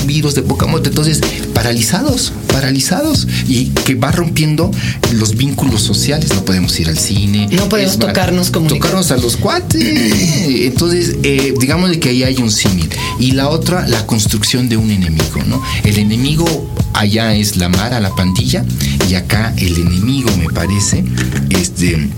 virus 0.05 0.35
de 0.35 0.41
poca 0.41 0.65
monta. 0.65 0.89
Entonces, 0.89 1.21
paralizados, 1.53 2.33
paralizados 2.47 3.27
y 3.47 3.65
que 3.67 3.95
va 3.95 4.11
rompiendo 4.11 4.71
los 5.13 5.35
vínculos 5.35 5.81
sociales. 5.81 6.33
No 6.33 6.43
podemos 6.43 6.77
ir 6.79 6.89
al 6.89 6.97
cine. 6.97 7.47
No 7.51 7.69
podemos 7.69 7.99
tocarnos 7.99 8.51
como 8.51 8.67
Tocarnos 8.67 9.11
a 9.11 9.17
los 9.17 9.37
cuates. 9.37 9.83
Entonces, 10.47 11.15
eh, 11.23 11.53
digamos 11.59 11.95
que 11.97 12.09
ahí 12.09 12.23
hay 12.23 12.37
un 12.37 12.51
símil. 12.51 12.89
Y 13.19 13.31
la 13.31 13.49
otra, 13.49 13.87
la 13.87 14.05
construcción 14.05 14.69
de 14.69 14.77
un 14.77 14.91
enemigo, 14.91 15.43
¿no? 15.47 15.61
El 15.83 15.97
enemigo 15.99 16.45
allá 16.97 17.35
es 17.35 17.57
la 17.57 17.69
mara, 17.69 17.99
la 17.99 18.13
pandilla, 18.15 18.65
y 19.09 19.15
acá 19.15 19.53
el 19.57 19.75
enemigo, 19.77 20.29
me 20.37 20.49
parece, 20.49 21.03
es 21.49 21.75
de 21.77 22.09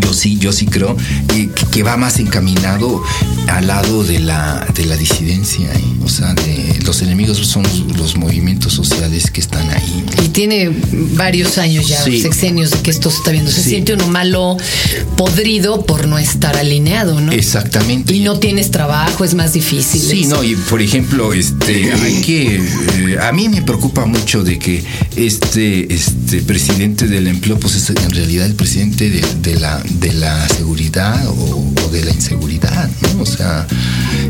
yo 0.00 0.12
sí, 0.12 0.38
yo 0.38 0.52
sí 0.52 0.66
creo 0.66 0.96
que, 1.28 1.50
que, 1.70 1.82
va 1.82 1.96
más 1.96 2.18
encaminado 2.18 3.02
al 3.48 3.66
lado 3.66 4.04
de 4.04 4.18
la, 4.20 4.66
de 4.74 4.84
la 4.84 4.96
disidencia. 4.96 5.72
¿eh? 5.72 5.84
O 6.04 6.08
sea, 6.08 6.34
de, 6.34 6.80
los 6.84 7.02
enemigos 7.02 7.38
son 7.38 7.64
los, 7.96 8.16
movimientos 8.16 8.72
sociales 8.72 9.30
que 9.30 9.40
están 9.40 9.68
ahí. 9.70 10.04
Y 10.24 10.28
tiene 10.28 10.70
varios 11.14 11.58
años 11.58 11.86
ya, 11.88 12.02
sexenios 12.02 12.70
de 12.70 12.78
que 12.78 12.90
esto 12.90 13.10
se 13.10 13.18
está 13.18 13.30
viendo. 13.30 13.50
Se 13.50 13.62
siente 13.62 13.94
uno 13.94 14.08
malo, 14.08 14.56
podrido 15.16 15.84
por 15.84 16.06
no 16.08 16.18
estar 16.18 16.56
alineado, 16.56 17.20
¿no? 17.20 17.32
Exactamente. 17.32 18.14
Y 18.14 18.20
no 18.20 18.38
tienes 18.38 18.70
trabajo, 18.70 19.24
es 19.24 19.34
más 19.34 19.52
difícil. 19.52 20.00
Sí, 20.00 20.26
no, 20.26 20.42
y 20.42 20.56
por 20.56 20.82
ejemplo, 20.82 21.32
este, 21.32 21.92
hay 21.92 22.22
que. 22.22 22.56
Eh, 22.56 23.18
a 23.20 23.32
mí 23.32 23.48
me 23.48 23.62
preocupa 23.62 24.06
mucho 24.06 24.42
de 24.42 24.58
que 24.58 24.82
este, 25.16 25.92
este 25.92 26.40
presidente 26.42 27.06
del 27.06 27.28
empleo, 27.28 27.58
pues 27.58 27.74
es 27.76 27.90
en 27.90 28.10
realidad 28.10 28.46
el 28.46 28.54
presidente 28.54 29.10
de 29.10 29.60
la 29.60 29.82
de 29.90 30.12
la 30.12 30.48
seguridad 30.48 31.26
o, 31.28 31.72
de 31.90 32.04
la 32.04 32.10
inseguridad, 32.10 32.90
O 33.18 33.24
sea, 33.24 33.66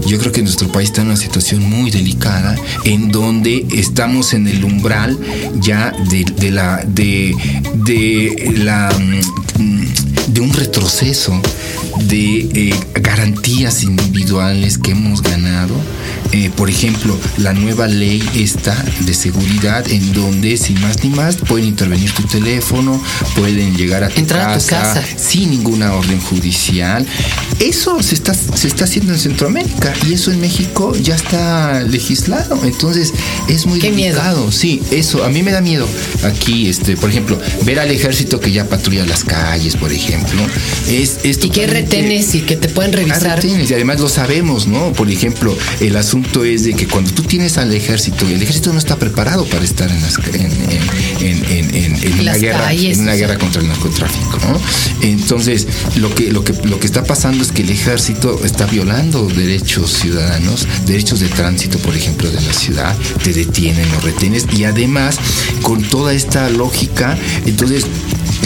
yo 0.06 0.18
creo 0.18 0.30
que 0.30 0.42
nuestro 0.42 0.70
país 0.70 0.90
está 0.90 1.00
en 1.00 1.08
una 1.08 1.16
situación 1.16 1.68
muy 1.68 1.90
delicada 1.90 2.54
en 2.84 3.10
donde 3.10 3.66
estamos 3.72 4.32
en 4.32 4.46
el 4.46 4.64
umbral 4.64 5.18
ya 5.60 5.92
de, 6.08 6.50
la 6.50 6.84
de, 6.86 7.34
la 8.56 8.90
mm, 9.58 10.32
de 10.32 10.40
un 10.40 10.52
retroceso 10.52 11.40
de 12.04 12.48
eh, 12.54 12.74
garantías 13.00 13.82
individuales 13.82 14.78
que 14.78 14.92
hemos 14.92 15.22
ganado 15.22 15.74
eh, 16.32 16.50
por 16.54 16.68
ejemplo, 16.68 17.18
la 17.38 17.52
nueva 17.52 17.86
ley 17.86 18.22
está 18.34 18.76
de 19.00 19.14
seguridad 19.14 19.88
en 19.90 20.12
donde 20.12 20.56
sin 20.56 20.80
más 20.80 21.02
ni 21.02 21.10
más 21.10 21.36
pueden 21.36 21.66
intervenir 21.66 22.12
tu 22.12 22.22
teléfono, 22.24 23.02
pueden 23.34 23.76
llegar 23.76 24.04
a 24.04 24.08
tu, 24.08 24.20
Entrar 24.20 24.54
casa, 24.54 24.56
a 24.56 24.94
tu 24.94 25.00
casa 25.00 25.18
sin 25.18 25.50
ninguna 25.50 25.94
orden 25.94 26.20
judicial. 26.20 27.06
Eso 27.60 28.02
se 28.02 28.14
está, 28.14 28.34
se 28.34 28.68
está 28.68 28.84
haciendo 28.84 29.12
en 29.12 29.18
Centroamérica 29.18 29.94
y 30.08 30.14
eso 30.14 30.30
en 30.30 30.40
México 30.40 30.94
ya 31.02 31.14
está 31.14 31.82
legislado. 31.82 32.60
Entonces 32.64 33.12
es 33.48 33.66
muy 33.66 33.78
Qué 33.78 33.90
delicado. 33.90 34.52
Sí, 34.52 34.82
eso 34.90 35.24
a 35.24 35.28
mí 35.28 35.42
me 35.42 35.50
da 35.50 35.60
miedo. 35.60 35.88
Aquí, 36.24 36.68
este, 36.68 36.96
por 36.96 37.10
ejemplo, 37.10 37.38
ver 37.64 37.80
al 37.80 37.90
ejército 37.90 38.38
que 38.40 38.52
ya 38.52 38.68
patrulla 38.68 39.06
las 39.06 39.24
calles, 39.24 39.76
por 39.76 39.92
ejemplo. 39.92 40.40
Es, 40.88 41.20
y 41.24 41.50
que 41.50 41.66
retenes 41.66 42.34
y 42.34 42.40
que 42.40 42.56
te 42.56 42.68
pueden 42.68 42.92
revisar. 42.92 43.42
y 43.44 43.72
además 43.72 44.00
lo 44.00 44.08
sabemos, 44.08 44.66
¿no? 44.66 44.92
Por 44.92 45.10
ejemplo, 45.10 45.56
el 45.80 45.96
asunto 45.96 46.17
asunto 46.18 46.44
es 46.44 46.64
de 46.64 46.74
que 46.74 46.86
cuando 46.86 47.12
tú 47.12 47.22
tienes 47.22 47.58
al 47.58 47.72
ejército, 47.72 48.26
el 48.26 48.42
ejército 48.42 48.72
no 48.72 48.78
está 48.78 48.96
preparado 48.96 49.44
para 49.44 49.64
estar 49.64 49.88
en, 49.90 50.00
las, 50.02 50.18
en, 50.34 52.20
una, 52.20 52.34
guerra, 52.34 52.72
en 52.72 53.00
una 53.00 53.14
guerra 53.14 53.38
contra 53.38 53.62
el 53.62 53.68
narcotráfico. 53.68 54.38
Entonces, 55.02 55.66
lo 55.96 56.14
que, 56.14 56.32
lo, 56.32 56.42
que, 56.42 56.54
lo 56.64 56.80
que 56.80 56.86
está 56.86 57.04
pasando 57.04 57.42
es 57.42 57.52
que 57.52 57.62
el 57.62 57.70
ejército 57.70 58.40
está 58.44 58.66
violando 58.66 59.26
derechos 59.28 59.92
ciudadanos, 59.92 60.66
derechos 60.86 61.20
de 61.20 61.28
tránsito, 61.28 61.78
por 61.78 61.94
ejemplo, 61.94 62.30
de 62.30 62.40
la 62.40 62.52
ciudad, 62.52 62.96
te 63.22 63.32
detienen, 63.32 63.90
lo 63.92 64.00
retenes 64.00 64.46
y 64.56 64.64
además, 64.64 65.18
con 65.62 65.82
toda 65.82 66.14
esta 66.14 66.48
lógica, 66.50 67.16
entonces 67.46 67.84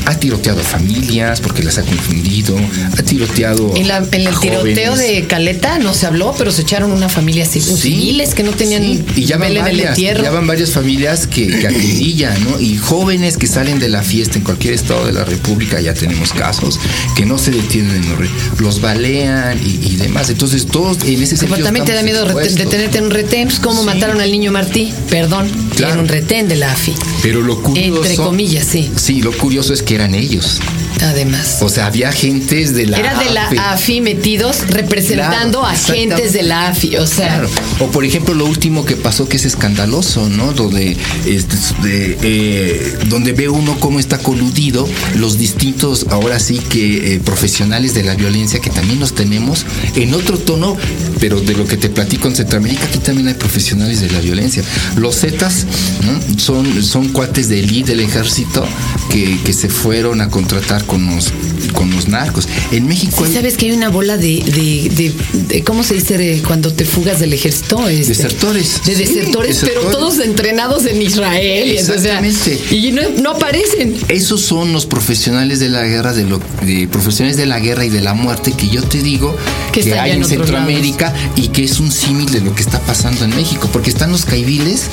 ha 0.06 0.18
tiroteado 0.18 0.60
a 0.60 0.64
familias 0.64 1.40
porque 1.40 1.62
las 1.62 1.78
ha 1.78 1.82
confundido, 1.82 2.56
ha 2.98 3.02
tiroteado. 3.02 3.74
En, 3.76 3.90
en 3.90 4.26
el 4.26 4.38
tiroteo 4.38 4.96
de 4.96 5.26
Caleta 5.26 5.78
no 5.78 5.94
se 5.94 6.06
habló, 6.06 6.34
pero 6.36 6.50
se 6.50 6.62
echaron 6.62 6.92
una 6.92 7.08
familia 7.08 7.44
civiles 7.64 8.34
que 8.34 8.42
no 8.42 8.52
tenían 8.52 8.82
y 9.16 9.24
ya 9.24 9.38
van, 9.38 9.54
varias, 9.54 9.96
ya 9.96 10.30
van 10.30 10.46
varias 10.46 10.70
familias 10.70 11.26
que, 11.26 11.46
que 11.46 12.26
¿no? 12.40 12.60
Y 12.60 12.76
jóvenes 12.76 13.36
que 13.36 13.46
salen 13.46 13.78
de 13.78 13.88
la 13.88 14.02
fiesta 14.02 14.38
en 14.38 14.44
cualquier 14.44 14.74
estado 14.74 15.06
de 15.06 15.12
la 15.12 15.24
República, 15.24 15.80
ya 15.80 15.94
tenemos 15.94 16.32
casos, 16.32 16.78
que 17.16 17.24
no 17.24 17.38
se 17.38 17.50
detienen 17.50 17.96
en 17.96 18.10
los, 18.10 18.60
los 18.60 18.80
balean 18.80 19.58
y, 19.64 19.96
demás. 19.96 20.30
Entonces, 20.30 20.66
todos 20.66 20.98
en 21.04 21.22
ese 21.22 21.36
sentido. 21.36 21.64
también 21.64 21.84
te 21.84 21.92
da 21.92 22.02
miedo 22.02 22.24
detenerte 22.24 22.98
en 22.98 23.04
un 23.04 23.10
retén, 23.10 23.48
pues, 23.48 23.60
como 23.60 23.82
mataron 23.82 24.20
al 24.20 24.30
niño 24.30 24.52
Martí, 24.52 24.92
perdón, 25.10 25.48
era 25.78 25.94
un 25.98 26.08
retén 26.08 26.48
de 26.48 26.56
la 26.56 26.72
AFI. 26.72 26.94
Pero 27.22 27.40
lo 27.40 27.62
curioso. 27.62 28.02
Entre 28.02 28.16
comillas, 28.16 28.66
sí. 28.66 28.90
Sí, 28.96 29.22
lo 29.22 29.32
curioso 29.32 29.72
es 29.72 29.82
que 29.82 29.94
eran 29.94 30.14
ellos 30.14 30.60
Además. 31.00 31.58
O 31.60 31.68
sea, 31.68 31.86
había 31.86 32.10
agentes 32.10 32.74
de 32.74 32.86
la 32.86 32.98
Era 32.98 33.18
de 33.18 33.30
la 33.30 33.72
AFI 33.72 34.00
metidos 34.00 34.68
representando 34.68 35.60
Claro, 35.60 35.66
agentes 35.66 36.32
de 36.32 36.42
la 36.42 36.68
AFI. 36.68 36.96
O 36.96 37.06
sea, 37.06 37.28
Claro. 37.28 37.48
O 37.80 37.86
por 37.88 38.04
ejemplo 38.04 38.34
lo 38.34 38.46
último 38.46 38.84
que 38.84 38.96
pasó 38.96 39.28
que 39.28 39.36
es 39.36 39.44
escandaloso, 39.44 40.28
¿no? 40.28 40.52
Donde, 40.52 40.96
este, 41.26 42.18
eh, 42.22 42.98
donde 43.08 43.32
ve 43.32 43.48
uno 43.48 43.78
cómo 43.80 43.98
está 43.98 44.18
coludido 44.18 44.88
los 45.16 45.38
distintos, 45.38 46.06
ahora 46.10 46.38
sí 46.38 46.58
que 46.58 47.14
eh, 47.14 47.20
profesionales 47.20 47.94
de 47.94 48.04
la 48.04 48.14
violencia 48.14 48.60
que 48.60 48.70
también 48.70 49.00
los 49.00 49.14
tenemos 49.14 49.66
en 49.96 50.14
otro 50.14 50.38
tono, 50.38 50.76
pero 51.20 51.40
de 51.40 51.54
lo 51.54 51.66
que 51.66 51.76
te 51.76 51.88
platico 51.88 52.28
en 52.28 52.36
Centroamérica, 52.36 52.84
aquí 52.84 52.98
también 52.98 53.28
hay 53.28 53.34
profesionales 53.34 54.00
de 54.00 54.10
la 54.10 54.20
violencia. 54.20 54.62
Los 54.96 55.20
Zetas 55.20 55.66
¿no? 56.04 56.38
son, 56.38 56.82
son 56.82 57.08
cuates 57.08 57.48
de 57.48 57.60
élite 57.60 57.92
del 57.92 58.00
ejército 58.00 58.64
que, 59.10 59.38
que 59.44 59.52
se 59.52 59.68
fueron 59.68 60.20
a 60.20 60.28
contratar 60.28 60.81
con 60.82 61.06
los, 61.06 61.32
con 61.72 61.90
los 61.90 62.08
narcos. 62.08 62.48
En 62.70 62.86
México 62.86 63.24
Sí, 63.26 63.32
sabes 63.34 63.56
que 63.56 63.66
hay 63.66 63.72
una 63.72 63.88
bola 63.88 64.16
de, 64.16 64.42
de, 64.44 64.90
de- 64.94 65.12
de- 65.48 65.64
¿cómo 65.64 65.82
se 65.82 65.94
dice 65.94 66.16
de 66.18 66.42
cuando 66.42 66.72
te 66.72 66.84
fugas 66.84 67.20
del 67.20 67.32
ejército? 67.32 67.88
Este, 67.88 68.08
Desertores. 68.14 68.80
De 68.84 68.94
Sí, 68.94 69.04
desertores, 69.04 69.58
pero 69.62 69.82
todos 69.82 70.18
entrenados 70.18 70.86
en 70.86 71.00
Israel. 71.02 71.76
o 71.80 71.84
sea, 71.84 71.94
Exactamente. 72.20 72.58
y 72.70 72.92
no, 72.92 73.02
no 73.22 73.30
aparecen. 73.32 73.96
Esos 74.08 74.40
son 74.42 74.72
los 74.72 74.86
profesionales 74.86 75.60
de 75.60 75.68
la 75.68 75.82
guerra, 75.84 76.12
de, 76.12 76.24
lo, 76.24 76.40
de 76.64 76.88
profesionales 76.88 77.36
de 77.36 77.46
la 77.46 77.60
guerra 77.60 77.84
y 77.84 77.90
de 77.90 78.00
la 78.00 78.14
muerte 78.14 78.52
que 78.52 78.68
yo 78.68 78.82
te 78.82 79.02
digo 79.02 79.36
Que 79.72 79.82
que, 79.82 79.94
hay 79.98 80.12
en 80.12 80.24
Centroamérica 80.24 81.12
y 81.36 81.48
que 81.48 81.64
es 81.64 81.80
un 81.80 81.90
símil 81.90 82.30
de 82.30 82.40
lo 82.40 82.54
que 82.54 82.62
está 82.62 82.80
pasando 82.80 83.24
en 83.24 83.34
México, 83.34 83.68
porque 83.72 83.90
están 83.90 84.10
los 84.12 84.24
caiviles 84.24 84.84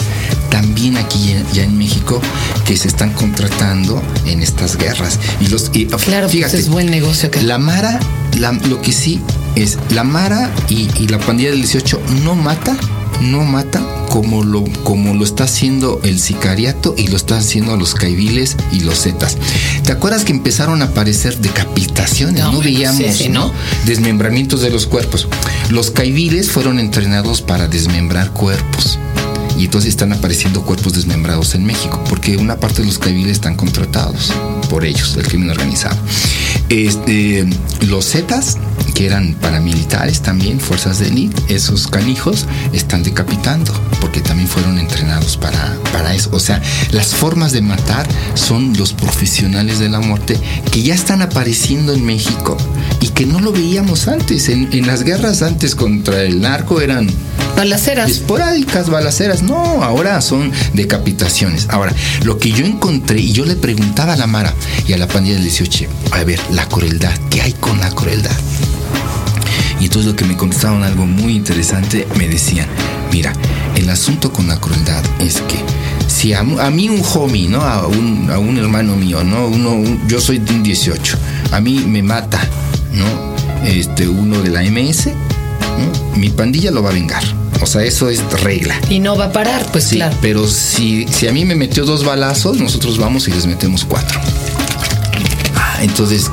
también 0.49 0.97
aquí 0.97 1.33
ya, 1.53 1.63
en 1.63 1.77
México 1.77 2.21
que 2.65 2.75
se 2.77 2.87
están 2.87 3.11
contratando 3.13 4.01
en 4.25 4.41
estas 4.41 4.77
guerras. 4.77 5.19
Y 5.41 5.47
los 5.47 5.69
y, 5.73 5.85
Claro, 5.85 6.27
pues 6.27 6.31
fíjate, 6.31 6.57
es 6.57 6.69
buen 6.69 6.89
negocio 6.89 7.27
acá. 7.29 7.41
La 7.41 7.57
Mara, 7.57 7.99
la- 8.37 8.51
lo 8.51 8.81
que 8.81 8.91
sí 8.91 9.19
es, 9.55 9.77
la 9.91 10.03
Mara 10.03 10.49
y, 10.69 10.87
y 10.99 11.07
la 11.07 11.19
pandilla 11.19 11.49
del 11.51 11.59
18 11.61 12.01
no 12.23 12.35
mata, 12.35 12.75
no 13.21 13.43
mata 13.43 13.81
como 14.09 14.43
lo, 14.43 14.63
como 14.83 15.13
lo 15.13 15.23
está 15.23 15.43
haciendo 15.43 15.99
el 16.03 16.19
sicariato 16.19 16.95
y 16.97 17.07
lo 17.09 17.17
están 17.17 17.39
haciendo 17.39 17.75
los 17.77 17.93
caiviles 17.93 18.55
y 18.71 18.79
los 18.79 19.01
zetas. 19.03 19.37
¿Te 19.83 19.91
acuerdas 19.91 20.23
que 20.23 20.31
empezaron 20.31 20.81
a 20.81 20.85
aparecer 20.85 21.37
decapitaciones? 21.37 22.41
No, 22.43 22.53
No, 22.53 22.59
veíamos, 22.61 22.97
sí, 23.15 23.23
sí, 23.25 23.29
¿no? 23.29 23.47
¿no? 23.47 23.53
Desmembramientos 23.85 24.61
de 24.61 24.69
los 24.71 24.87
cuerpos. 24.87 25.27
Los 25.69 25.91
caiviles 25.91 26.49
fueron 26.49 26.79
entrenados 26.79 27.41
para 27.41 27.67
desmembrar 27.67 28.31
cuerpos. 28.31 28.97
Y 29.59 29.65
entonces 29.65 29.89
están 29.89 30.13
apareciendo 30.13 30.63
cuerpos 30.63 30.93
desmembrados 30.93 31.53
en 31.53 31.65
México, 31.65 32.01
porque 32.07 32.37
una 32.37 32.55
parte 32.55 32.81
de 32.81 32.87
los 32.87 32.97
caiviles 32.97 33.33
están 33.33 33.55
contratados 33.55 34.33
por 34.69 34.85
ellos, 34.85 35.17
el 35.17 35.27
crimen 35.27 35.49
organizado. 35.49 35.97
Este, 36.69 37.45
los 37.87 38.05
Zetas, 38.09 38.57
que 38.95 39.05
eran 39.05 39.33
paramilitares 39.33 40.21
también, 40.21 40.61
fuerzas 40.61 40.99
de 40.99 41.07
élite, 41.07 41.53
esos 41.53 41.87
canijos 41.87 42.45
están 42.71 43.03
decapitando, 43.03 43.73
porque 43.99 44.21
también 44.21 44.47
fueron 44.47 44.79
entrenados 44.79 45.35
para, 45.35 45.75
para 45.91 46.15
eso. 46.15 46.29
O 46.31 46.39
sea, 46.39 46.61
las 46.91 47.07
formas 47.07 47.51
de 47.51 47.61
matar 47.61 48.07
son 48.35 48.77
los 48.77 48.93
profesionales 48.93 49.79
de 49.79 49.89
la 49.89 49.99
muerte 49.99 50.39
que 50.71 50.83
ya 50.83 50.93
están 50.93 51.21
apareciendo 51.21 51.93
en 51.93 52.05
México 52.05 52.55
y 53.01 53.07
que 53.09 53.25
no 53.25 53.39
lo 53.39 53.51
veíamos 53.51 54.07
antes. 54.07 54.49
En, 54.49 54.69
en 54.73 54.87
las 54.87 55.03
guerras 55.03 55.41
antes 55.41 55.75
contra 55.75 56.23
el 56.23 56.41
narco 56.41 56.81
eran 56.81 57.07
Balaceras. 57.55 58.09
esporádicas, 58.09 58.89
balaceras. 58.89 59.41
No, 59.43 59.83
ahora 59.83 60.21
son 60.21 60.51
decapitaciones. 60.73 61.67
Ahora, 61.69 61.93
lo 62.23 62.37
que 62.37 62.51
yo 62.51 62.65
encontré, 62.65 63.19
y 63.19 63.31
yo 63.33 63.45
le 63.45 63.55
preguntaba 63.55 64.13
a 64.13 64.17
la 64.17 64.27
Mara 64.27 64.53
y 64.87 64.93
a 64.93 64.97
la 64.97 65.07
pandilla 65.07 65.35
del 65.35 65.43
18, 65.43 65.85
a 66.11 66.23
ver, 66.23 66.39
la 66.51 66.67
crueldad, 66.67 67.13
¿qué 67.29 67.41
hay 67.41 67.53
con 67.53 67.79
la 67.79 67.89
crueldad? 67.91 68.31
Y 69.79 69.85
entonces 69.85 70.11
lo 70.11 70.15
que 70.15 70.25
me 70.25 70.35
contestaron 70.35 70.83
algo 70.83 71.05
muy 71.05 71.33
interesante, 71.35 72.05
me 72.17 72.27
decían, 72.27 72.67
mira, 73.13 73.31
el 73.75 73.89
asunto 73.89 74.31
con 74.33 74.47
la 74.47 74.59
crueldad 74.59 75.01
es 75.19 75.35
que 75.41 75.55
si 76.07 76.33
a, 76.33 76.39
a 76.41 76.69
mí 76.69 76.89
un 76.89 77.01
homie, 77.13 77.47
¿no? 77.47 77.61
A 77.61 77.87
un, 77.87 78.29
a 78.29 78.39
un 78.39 78.57
hermano 78.57 78.95
mío, 78.97 79.23
¿no? 79.23 79.47
Uno, 79.47 79.71
un- 79.71 80.05
yo 80.07 80.19
soy 80.19 80.39
de 80.39 80.53
un 80.53 80.63
18, 80.63 81.17
a 81.51 81.61
mí 81.61 81.79
me 81.87 82.03
mata, 82.03 82.41
¿no? 82.93 83.05
Este, 83.65 84.07
uno 84.07 84.41
de 84.41 84.49
la 84.49 84.61
MS, 84.63 85.07
¿no? 85.07 86.17
mi 86.17 86.29
pandilla 86.29 86.71
lo 86.71 86.81
va 86.83 86.89
a 86.89 86.93
vengar. 86.93 87.23
O 87.61 87.65
sea, 87.65 87.83
eso 87.83 88.09
es 88.09 88.21
regla. 88.41 88.79
Y 88.89 88.99
no 88.99 89.17
va 89.17 89.25
a 89.25 89.31
parar, 89.33 89.65
pues 89.71 89.83
Sí, 89.83 89.97
claro. 89.97 90.15
pero 90.21 90.47
si, 90.47 91.05
si 91.09 91.27
a 91.27 91.33
mí 91.33 91.43
me 91.43 91.55
metió 91.55 91.83
dos 91.85 92.05
balazos, 92.05 92.57
nosotros 92.59 92.97
vamos 92.97 93.27
y 93.27 93.31
les 93.31 93.45
metemos 93.47 93.83
cuatro. 93.83 94.17
Ah, 95.55 95.79
entonces, 95.81 96.31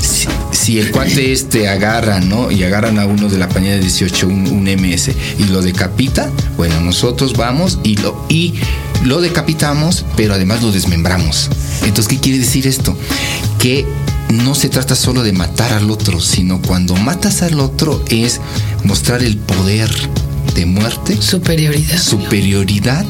si, 0.00 0.28
si 0.50 0.78
el 0.78 0.90
cuate 0.90 1.30
este 1.32 1.68
agarra, 1.68 2.20
¿no? 2.20 2.50
Y 2.50 2.62
agarran 2.64 2.98
a 2.98 3.04
uno 3.06 3.28
de 3.28 3.36
la 3.36 3.48
pañada 3.50 3.74
de 3.76 3.82
18, 3.82 4.26
un, 4.26 4.46
un 4.48 4.64
MS, 4.64 5.10
y 5.38 5.44
lo 5.44 5.60
decapita, 5.60 6.30
bueno, 6.56 6.80
nosotros 6.80 7.34
vamos 7.34 7.78
y 7.82 7.96
lo, 7.96 8.24
y 8.30 8.54
lo 9.04 9.20
decapitamos, 9.20 10.06
pero 10.16 10.32
además 10.34 10.62
lo 10.62 10.72
desmembramos. 10.72 11.50
Entonces, 11.82 12.08
¿qué 12.08 12.18
quiere 12.18 12.38
decir 12.38 12.66
esto? 12.66 12.96
Que 13.58 13.84
no 14.32 14.54
se 14.54 14.68
trata 14.68 14.94
solo 14.96 15.22
de 15.22 15.32
matar 15.32 15.72
al 15.72 15.90
otro, 15.90 16.20
sino 16.20 16.60
cuando 16.62 16.94
matas 16.96 17.42
al 17.42 17.60
otro 17.60 18.04
es 18.08 18.40
mostrar 18.84 19.22
el 19.22 19.36
poder 19.36 19.90
de 20.54 20.66
muerte 20.66 21.16
Superioridad. 21.20 21.98
superioridad 22.00 23.04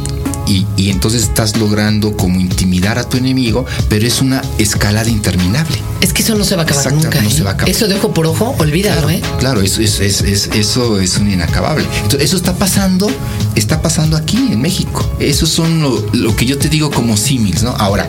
y, 0.46 0.66
y 0.76 0.90
entonces 0.90 1.22
estás 1.22 1.56
logrando 1.56 2.16
como 2.16 2.40
intimidar 2.40 2.98
a 2.98 3.08
tu 3.08 3.16
enemigo, 3.16 3.64
pero 3.88 4.06
es 4.06 4.20
una 4.20 4.42
escalada 4.58 5.08
interminable. 5.08 5.76
Es 6.00 6.12
que 6.12 6.22
eso 6.22 6.34
no 6.34 6.44
se 6.44 6.56
va 6.56 6.62
a 6.62 6.64
acabar 6.64 6.84
Exacto, 6.84 7.04
nunca. 7.04 7.22
no 7.22 7.28
¿eh? 7.28 7.32
se 7.32 7.42
va 7.44 7.50
a 7.50 7.52
acabar. 7.54 7.70
Eso 7.70 7.86
de 7.86 7.94
ojo 7.94 8.12
por 8.12 8.26
ojo, 8.26 8.54
olvídalo, 8.58 9.08
¿eh? 9.08 9.22
Claro, 9.38 9.60
eso 9.62 9.80
es, 9.80 10.00
es- 10.00 10.20
es- 10.20 10.50
eso 10.52 10.98
es 11.00 11.16
un 11.18 11.30
inacabable. 11.30 11.84
Entonces, 12.02 12.22
eso 12.22 12.36
está 12.36 12.54
pasando, 12.56 13.08
está 13.54 13.80
pasando 13.82 14.16
aquí 14.16 14.36
en 14.36 14.60
México. 14.60 15.08
Esos 15.20 15.48
son 15.48 15.80
lo, 15.80 16.04
lo 16.12 16.34
que 16.34 16.44
yo 16.44 16.58
te 16.58 16.68
digo 16.68 16.90
como 16.90 17.16
símiles, 17.16 17.62
¿no? 17.62 17.70
Ahora, 17.70 18.08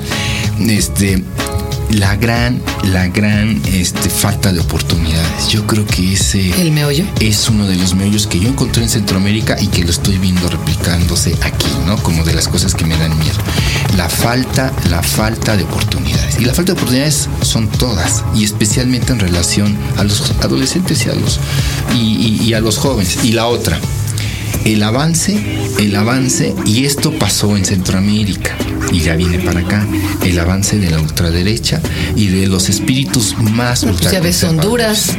este 0.60 1.23
la 1.93 2.15
gran, 2.15 2.62
la 2.91 3.08
gran 3.08 3.62
este, 3.67 4.10
falta 4.10 4.51
de 4.51 4.60
oportunidades. 4.60 5.49
Yo 5.49 5.65
creo 5.67 5.86
que 5.86 6.13
ese 6.13 6.49
El 6.62 6.71
meollo. 6.71 7.06
es 7.19 7.47
uno 7.49 7.67
de 7.67 7.75
los 7.75 7.93
meollos 7.95 8.25
que 8.27 8.39
yo 8.39 8.49
encontré 8.49 8.84
en 8.84 8.89
Centroamérica 8.89 9.58
y 9.62 9.67
que 9.67 9.84
lo 9.84 9.91
estoy 9.91 10.17
viendo 10.17 10.47
replicándose 10.49 11.36
aquí, 11.41 11.67
¿no? 11.86 11.97
Como 11.97 12.23
de 12.23 12.34
las 12.34 12.47
cosas 12.47 12.73
que 12.73 12.86
me 12.86 12.97
dan 12.97 13.17
miedo. 13.19 13.38
La 13.95 14.10
falta, 14.10 14.73
la 14.89 15.03
falta 15.03 15.56
de 15.56 15.63
oportunidades. 15.63 16.39
Y 16.39 16.45
la 16.45 16.53
falta 16.53 16.73
de 16.73 16.79
oportunidades 16.79 17.29
son 17.41 17.67
todas, 17.67 18.23
y 18.36 18.43
especialmente 18.43 19.13
en 19.13 19.19
relación 19.19 19.77
a 19.97 20.03
los 20.03 20.32
adolescentes 20.41 21.06
y 21.06 21.10
a 21.10 21.15
los, 21.15 21.39
y, 21.93 21.97
y- 21.97 22.43
y 22.43 22.53
a 22.56 22.60
los 22.60 22.77
jóvenes. 22.77 23.19
Y 23.23 23.34
la 23.34 23.45
otra, 23.47 23.79
el 24.65 24.84
avance, 24.84 25.39
el 25.80 25.95
avance, 25.95 26.54
y 26.65 26.86
esto 26.86 27.12
pasó 27.12 27.56
en 27.58 27.65
Centroamérica 27.65 28.56
y 28.91 28.99
ya 28.99 29.15
viene 29.15 29.39
para 29.39 29.62
acá, 29.62 29.86
el 30.23 30.39
avance 30.39 30.78
de 30.78 30.89
la 30.89 30.99
ultraderecha 30.99 31.82
y 32.15 32.28
de 32.28 32.47
los 32.47 32.69
espíritus 32.69 33.36
más 33.38 33.84
Pues 33.84 33.99
ya 33.99 34.19
ves 34.19 34.43
ultraconservadores. 34.43 35.10
Honduras, 35.10 35.15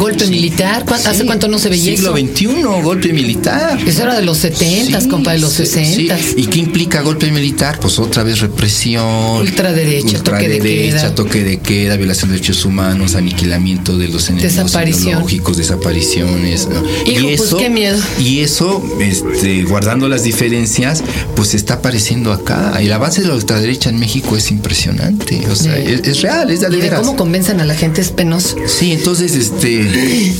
golpe 0.00 0.26
militar. 0.26 0.84
¿Cuán- 0.84 1.00
¿Hace 1.06 1.20
Sí, 1.20 1.26
cuánto 1.26 1.46
no 1.48 1.58
se 1.58 1.68
veía 1.68 1.94
Siglo 1.96 2.16
eso? 2.16 2.26
XXI, 2.26 2.62
golpe 2.82 3.12
militar. 3.12 3.78
Eso 3.86 4.02
era 4.02 4.16
de 4.16 4.22
los 4.22 4.38
70, 4.38 5.00
Sí, 5.00 5.08
compa, 5.08 5.32
de 5.32 5.38
los 5.38 5.52
sí, 5.52 5.66
60. 5.66 6.16
sí. 6.18 6.34
¿Y 6.38 6.46
qué 6.46 6.58
implica 6.58 7.02
golpe 7.02 7.30
militar? 7.30 7.78
Pues 7.80 7.98
otra 7.98 8.22
vez 8.22 8.40
represión. 8.40 9.04
Ultraderecha, 9.40 10.18
toque 10.22 10.48
de 10.48 10.54
ultraderecha, 10.56 10.96
queda. 11.02 11.14
toque 11.14 11.44
de 11.44 11.58
queda, 11.58 11.96
violación 11.96 12.30
de 12.30 12.36
derechos 12.36 12.64
humanos, 12.64 13.14
aniquilamiento 13.14 13.98
de 13.98 14.08
los 14.08 14.28
enemigos 14.28 14.54
Desaparición. 14.54 15.08
ideológicos, 15.08 15.56
desapariciones. 15.58 16.68
¿no? 16.68 16.82
Hijo, 17.10 17.28
pues, 17.36 17.54
qué 17.58 17.68
miedo. 17.70 17.98
Y 18.18 18.40
eso, 18.40 18.82
este, 19.00 19.62
guardando 19.64 20.08
las 20.08 20.22
diferencias, 20.22 21.02
pues 21.36 21.54
está 21.54 21.74
apareciendo 21.74 22.32
acá. 22.32 22.74
El 22.80 22.92
avance 22.92 23.20
de 23.22 23.28
la 23.28 23.34
ultraderecha 23.34 23.90
en 23.90 23.98
México 23.98 24.36
es 24.36 24.50
impresionante. 24.50 25.42
O 25.50 25.54
sea, 25.56 25.74
Sí. 25.76 25.82
es, 25.92 26.00
es 26.08 26.22
real, 26.22 26.50
es 26.50 26.60
de, 26.60 26.68
Y 26.76 26.80
de 26.80 26.90
cómo 26.90 27.16
convencen 27.16 27.60
a 27.60 27.64
la 27.64 27.74
gente 27.74 28.00
es 28.00 28.10
penoso. 28.10 28.56
Sí, 28.66 28.92
entonces, 28.92 29.34
este. 29.34 29.89
En 29.94 30.36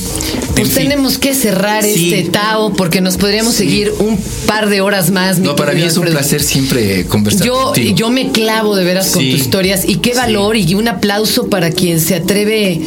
Pues 0.55 0.67
fin. 0.69 0.75
tenemos 0.83 1.17
que 1.17 1.33
cerrar 1.33 1.83
Sí. 1.83 2.13
este 2.13 2.29
Tao 2.29 2.73
porque 2.73 3.01
nos 3.01 3.17
podríamos 3.17 3.53
seguir 3.55 3.91
un 3.99 4.17
par 4.45 4.69
de 4.69 4.81
horas 4.81 5.09
más. 5.11 5.39
No, 5.39 5.55
para 5.55 5.73
mí 5.73 5.81
es 5.81 5.97
un 5.97 6.05
placer 6.05 6.43
siempre 6.43 7.05
conversar 7.05 7.45
Yo, 7.47 7.63
contigo. 7.65 7.95
yo 7.95 8.09
me 8.11 8.31
clavo 8.31 8.75
de 8.75 8.83
veras 8.83 9.07
con 9.11 9.23
tus 9.23 9.39
historias 9.39 9.83
y 9.87 9.95
qué 9.97 10.13
valor 10.13 10.55
y 10.57 10.75
un 10.75 10.87
aplauso 10.87 11.47
para 11.47 11.71
quien 11.71 11.99
se 11.99 12.15
atreve 12.15 12.81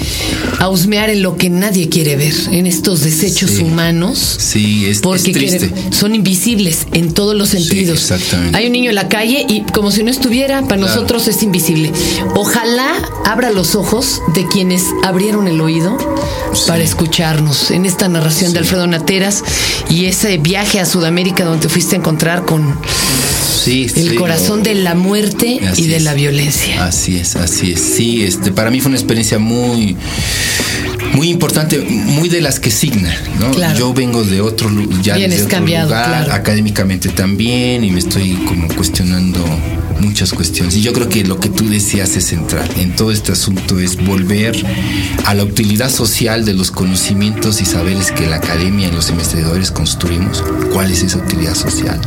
a 0.58 0.68
husmear 0.68 1.10
en 1.10 1.22
lo 1.22 1.36
que 1.36 1.50
nadie 1.50 1.88
quiere 1.88 2.16
ver, 2.16 2.34
en 2.52 2.66
estos 2.66 3.00
desechos 3.02 3.58
humanos. 3.58 4.36
Sí, 4.38 4.84
es, 4.86 4.96
es 4.98 5.00
Porque 5.02 5.32
triste. 5.32 5.58
quieren- 5.70 5.92
son 5.92 6.14
invisibles 6.14 6.86
en 6.92 7.12
todos 7.12 7.34
los 7.34 7.48
sentidos. 7.50 7.98
exactamente. 7.98 8.56
Hay 8.56 8.66
un 8.66 8.72
niño 8.72 8.90
en 8.90 8.96
la 8.96 9.08
calle 9.08 9.44
y 9.48 9.62
como 9.72 9.90
si 9.90 10.02
no 10.02 10.10
estuviera, 10.10 10.62
para 10.62 10.76
Claro. 10.80 10.94
nosotros 10.94 11.26
es 11.28 11.42
invisible. 11.42 11.92
Ojalá 12.34 12.92
abra 13.24 13.50
los 13.50 13.74
ojos 13.74 14.20
de 14.34 14.46
quienes 14.46 14.84
abrieron 15.02 15.48
el 15.48 15.60
oído. 15.60 15.96
Para 16.62 16.82
escucharnos 16.82 17.70
en 17.70 17.84
esta 17.84 18.08
narración 18.08 18.52
de 18.52 18.60
Alfredo 18.60 18.86
Nateras 18.86 19.42
y 19.90 20.06
ese 20.06 20.38
viaje 20.38 20.80
a 20.80 20.86
Sudamérica 20.86 21.44
donde 21.44 21.62
te 21.62 21.68
fuiste 21.68 21.96
a 21.96 21.98
encontrar 21.98 22.44
con 22.44 22.78
Sí, 23.64 23.86
el 23.96 24.14
corazón 24.16 24.62
de 24.62 24.74
la 24.74 24.94
muerte 24.94 25.58
y 25.76 25.86
de 25.86 26.00
la 26.00 26.12
violencia. 26.12 26.84
Así 26.84 27.16
es, 27.16 27.34
así 27.34 27.72
es. 27.72 27.80
Sí, 27.80 28.22
este, 28.22 28.52
para 28.52 28.70
mí 28.70 28.80
fue 28.80 28.90
una 28.90 28.98
experiencia 28.98 29.38
muy 29.38 29.96
muy 31.14 31.30
importante, 31.30 31.80
muy 31.80 32.28
de 32.28 32.40
las 32.40 32.60
que 32.60 32.70
signa, 32.70 33.14
¿no? 33.38 33.52
Yo 33.74 33.94
vengo 33.94 34.24
de 34.24 34.40
otro, 34.40 34.68
ya 35.02 35.16
de 35.16 35.42
otro 35.42 35.60
lugar, 35.60 36.30
académicamente 36.30 37.08
también, 37.08 37.84
y 37.84 37.90
me 37.90 38.00
estoy 38.00 38.32
como 38.46 38.68
cuestionando 38.68 39.40
muchas 40.00 40.32
cuestiones. 40.32 40.76
Y 40.76 40.82
yo 40.82 40.92
creo 40.92 41.08
que 41.08 41.24
lo 41.24 41.38
que 41.38 41.48
tú 41.48 41.68
decías 41.68 42.16
es 42.16 42.26
central 42.26 42.68
en 42.76 42.94
todo 42.96 43.10
este 43.12 43.32
asunto 43.32 43.78
es 43.78 44.04
volver 44.04 44.54
a 45.24 45.34
la 45.34 45.44
utilidad 45.44 45.90
social 45.90 46.44
de 46.44 46.52
los 46.52 46.70
conocimientos 46.70 47.60
y 47.60 47.64
saberes 47.64 48.10
que 48.10 48.26
la 48.26 48.36
academia 48.36 48.88
y 48.88 48.90
los 48.90 49.10
investigadores 49.10 49.70
construimos. 49.70 50.42
¿Cuál 50.72 50.90
es 50.90 51.02
esa 51.02 51.18
utilidad 51.18 51.54
social? 51.54 52.00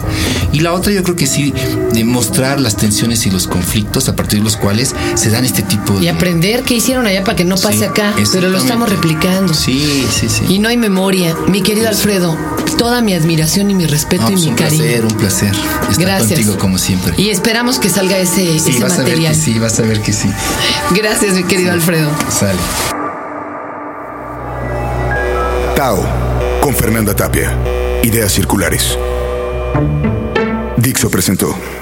Y 0.57 0.61
la 0.61 0.73
otra 0.73 0.91
yo 0.91 1.03
creo 1.03 1.15
que 1.15 1.27
sí, 1.27 1.53
demostrar 1.93 2.59
las 2.59 2.75
tensiones 2.77 3.27
y 3.27 3.29
los 3.29 3.47
conflictos 3.47 4.09
a 4.09 4.15
partir 4.15 4.39
de 4.39 4.43
los 4.43 4.57
cuales 4.57 4.95
se 5.13 5.29
dan 5.29 5.45
este 5.45 5.61
tipo 5.61 5.99
de... 5.99 6.05
Y 6.05 6.07
aprender 6.07 6.63
qué 6.63 6.73
hicieron 6.73 7.05
allá 7.05 7.23
para 7.23 7.35
que 7.35 7.45
no 7.45 7.57
pase 7.57 7.85
acá, 7.85 8.15
pero 8.33 8.49
lo 8.49 8.57
estamos 8.57 8.89
replicando. 8.89 9.53
Sí, 9.53 10.07
sí, 10.11 10.27
sí. 10.27 10.45
Y 10.49 10.57
no 10.57 10.67
hay 10.67 10.77
memoria. 10.77 11.35
Mi 11.47 11.61
querido 11.61 11.87
Alfredo, 11.87 12.35
toda 12.75 13.03
mi 13.03 13.13
admiración 13.13 13.69
y 13.69 13.75
mi 13.75 13.85
respeto 13.85 14.23
y 14.29 14.31
pues 14.31 14.45
mi 14.45 14.51
cariño. 14.53 14.83
Un 14.83 14.89
placer, 14.89 15.05
un 15.05 15.13
placer. 15.13 15.51
Estar 15.91 16.05
Gracias. 16.05 16.29
contigo 16.29 16.57
como 16.57 16.79
siempre. 16.79 17.13
Y 17.17 17.29
esperamos 17.29 17.77
que 17.77 17.89
salga 17.89 18.17
ese, 18.17 18.55
ese 18.55 18.79
vas 18.79 18.97
material. 18.97 19.19
A 19.19 19.29
ver 19.29 19.29
que 19.29 19.35
sí, 19.35 19.59
vas 19.59 19.79
a 19.79 19.83
ver 19.83 20.01
que 20.01 20.11
sí. 20.11 20.29
Gracias, 20.95 21.35
mi 21.35 21.43
querido 21.43 21.71
Alfredo. 21.71 22.09
Sale. 22.31 22.57
Tao, 25.75 26.03
con 26.61 26.73
Fernanda 26.73 27.15
Tapia. 27.15 27.55
Ideas 28.01 28.31
circulares. 28.31 28.97
Dixo 30.77 31.09
presentó. 31.09 31.76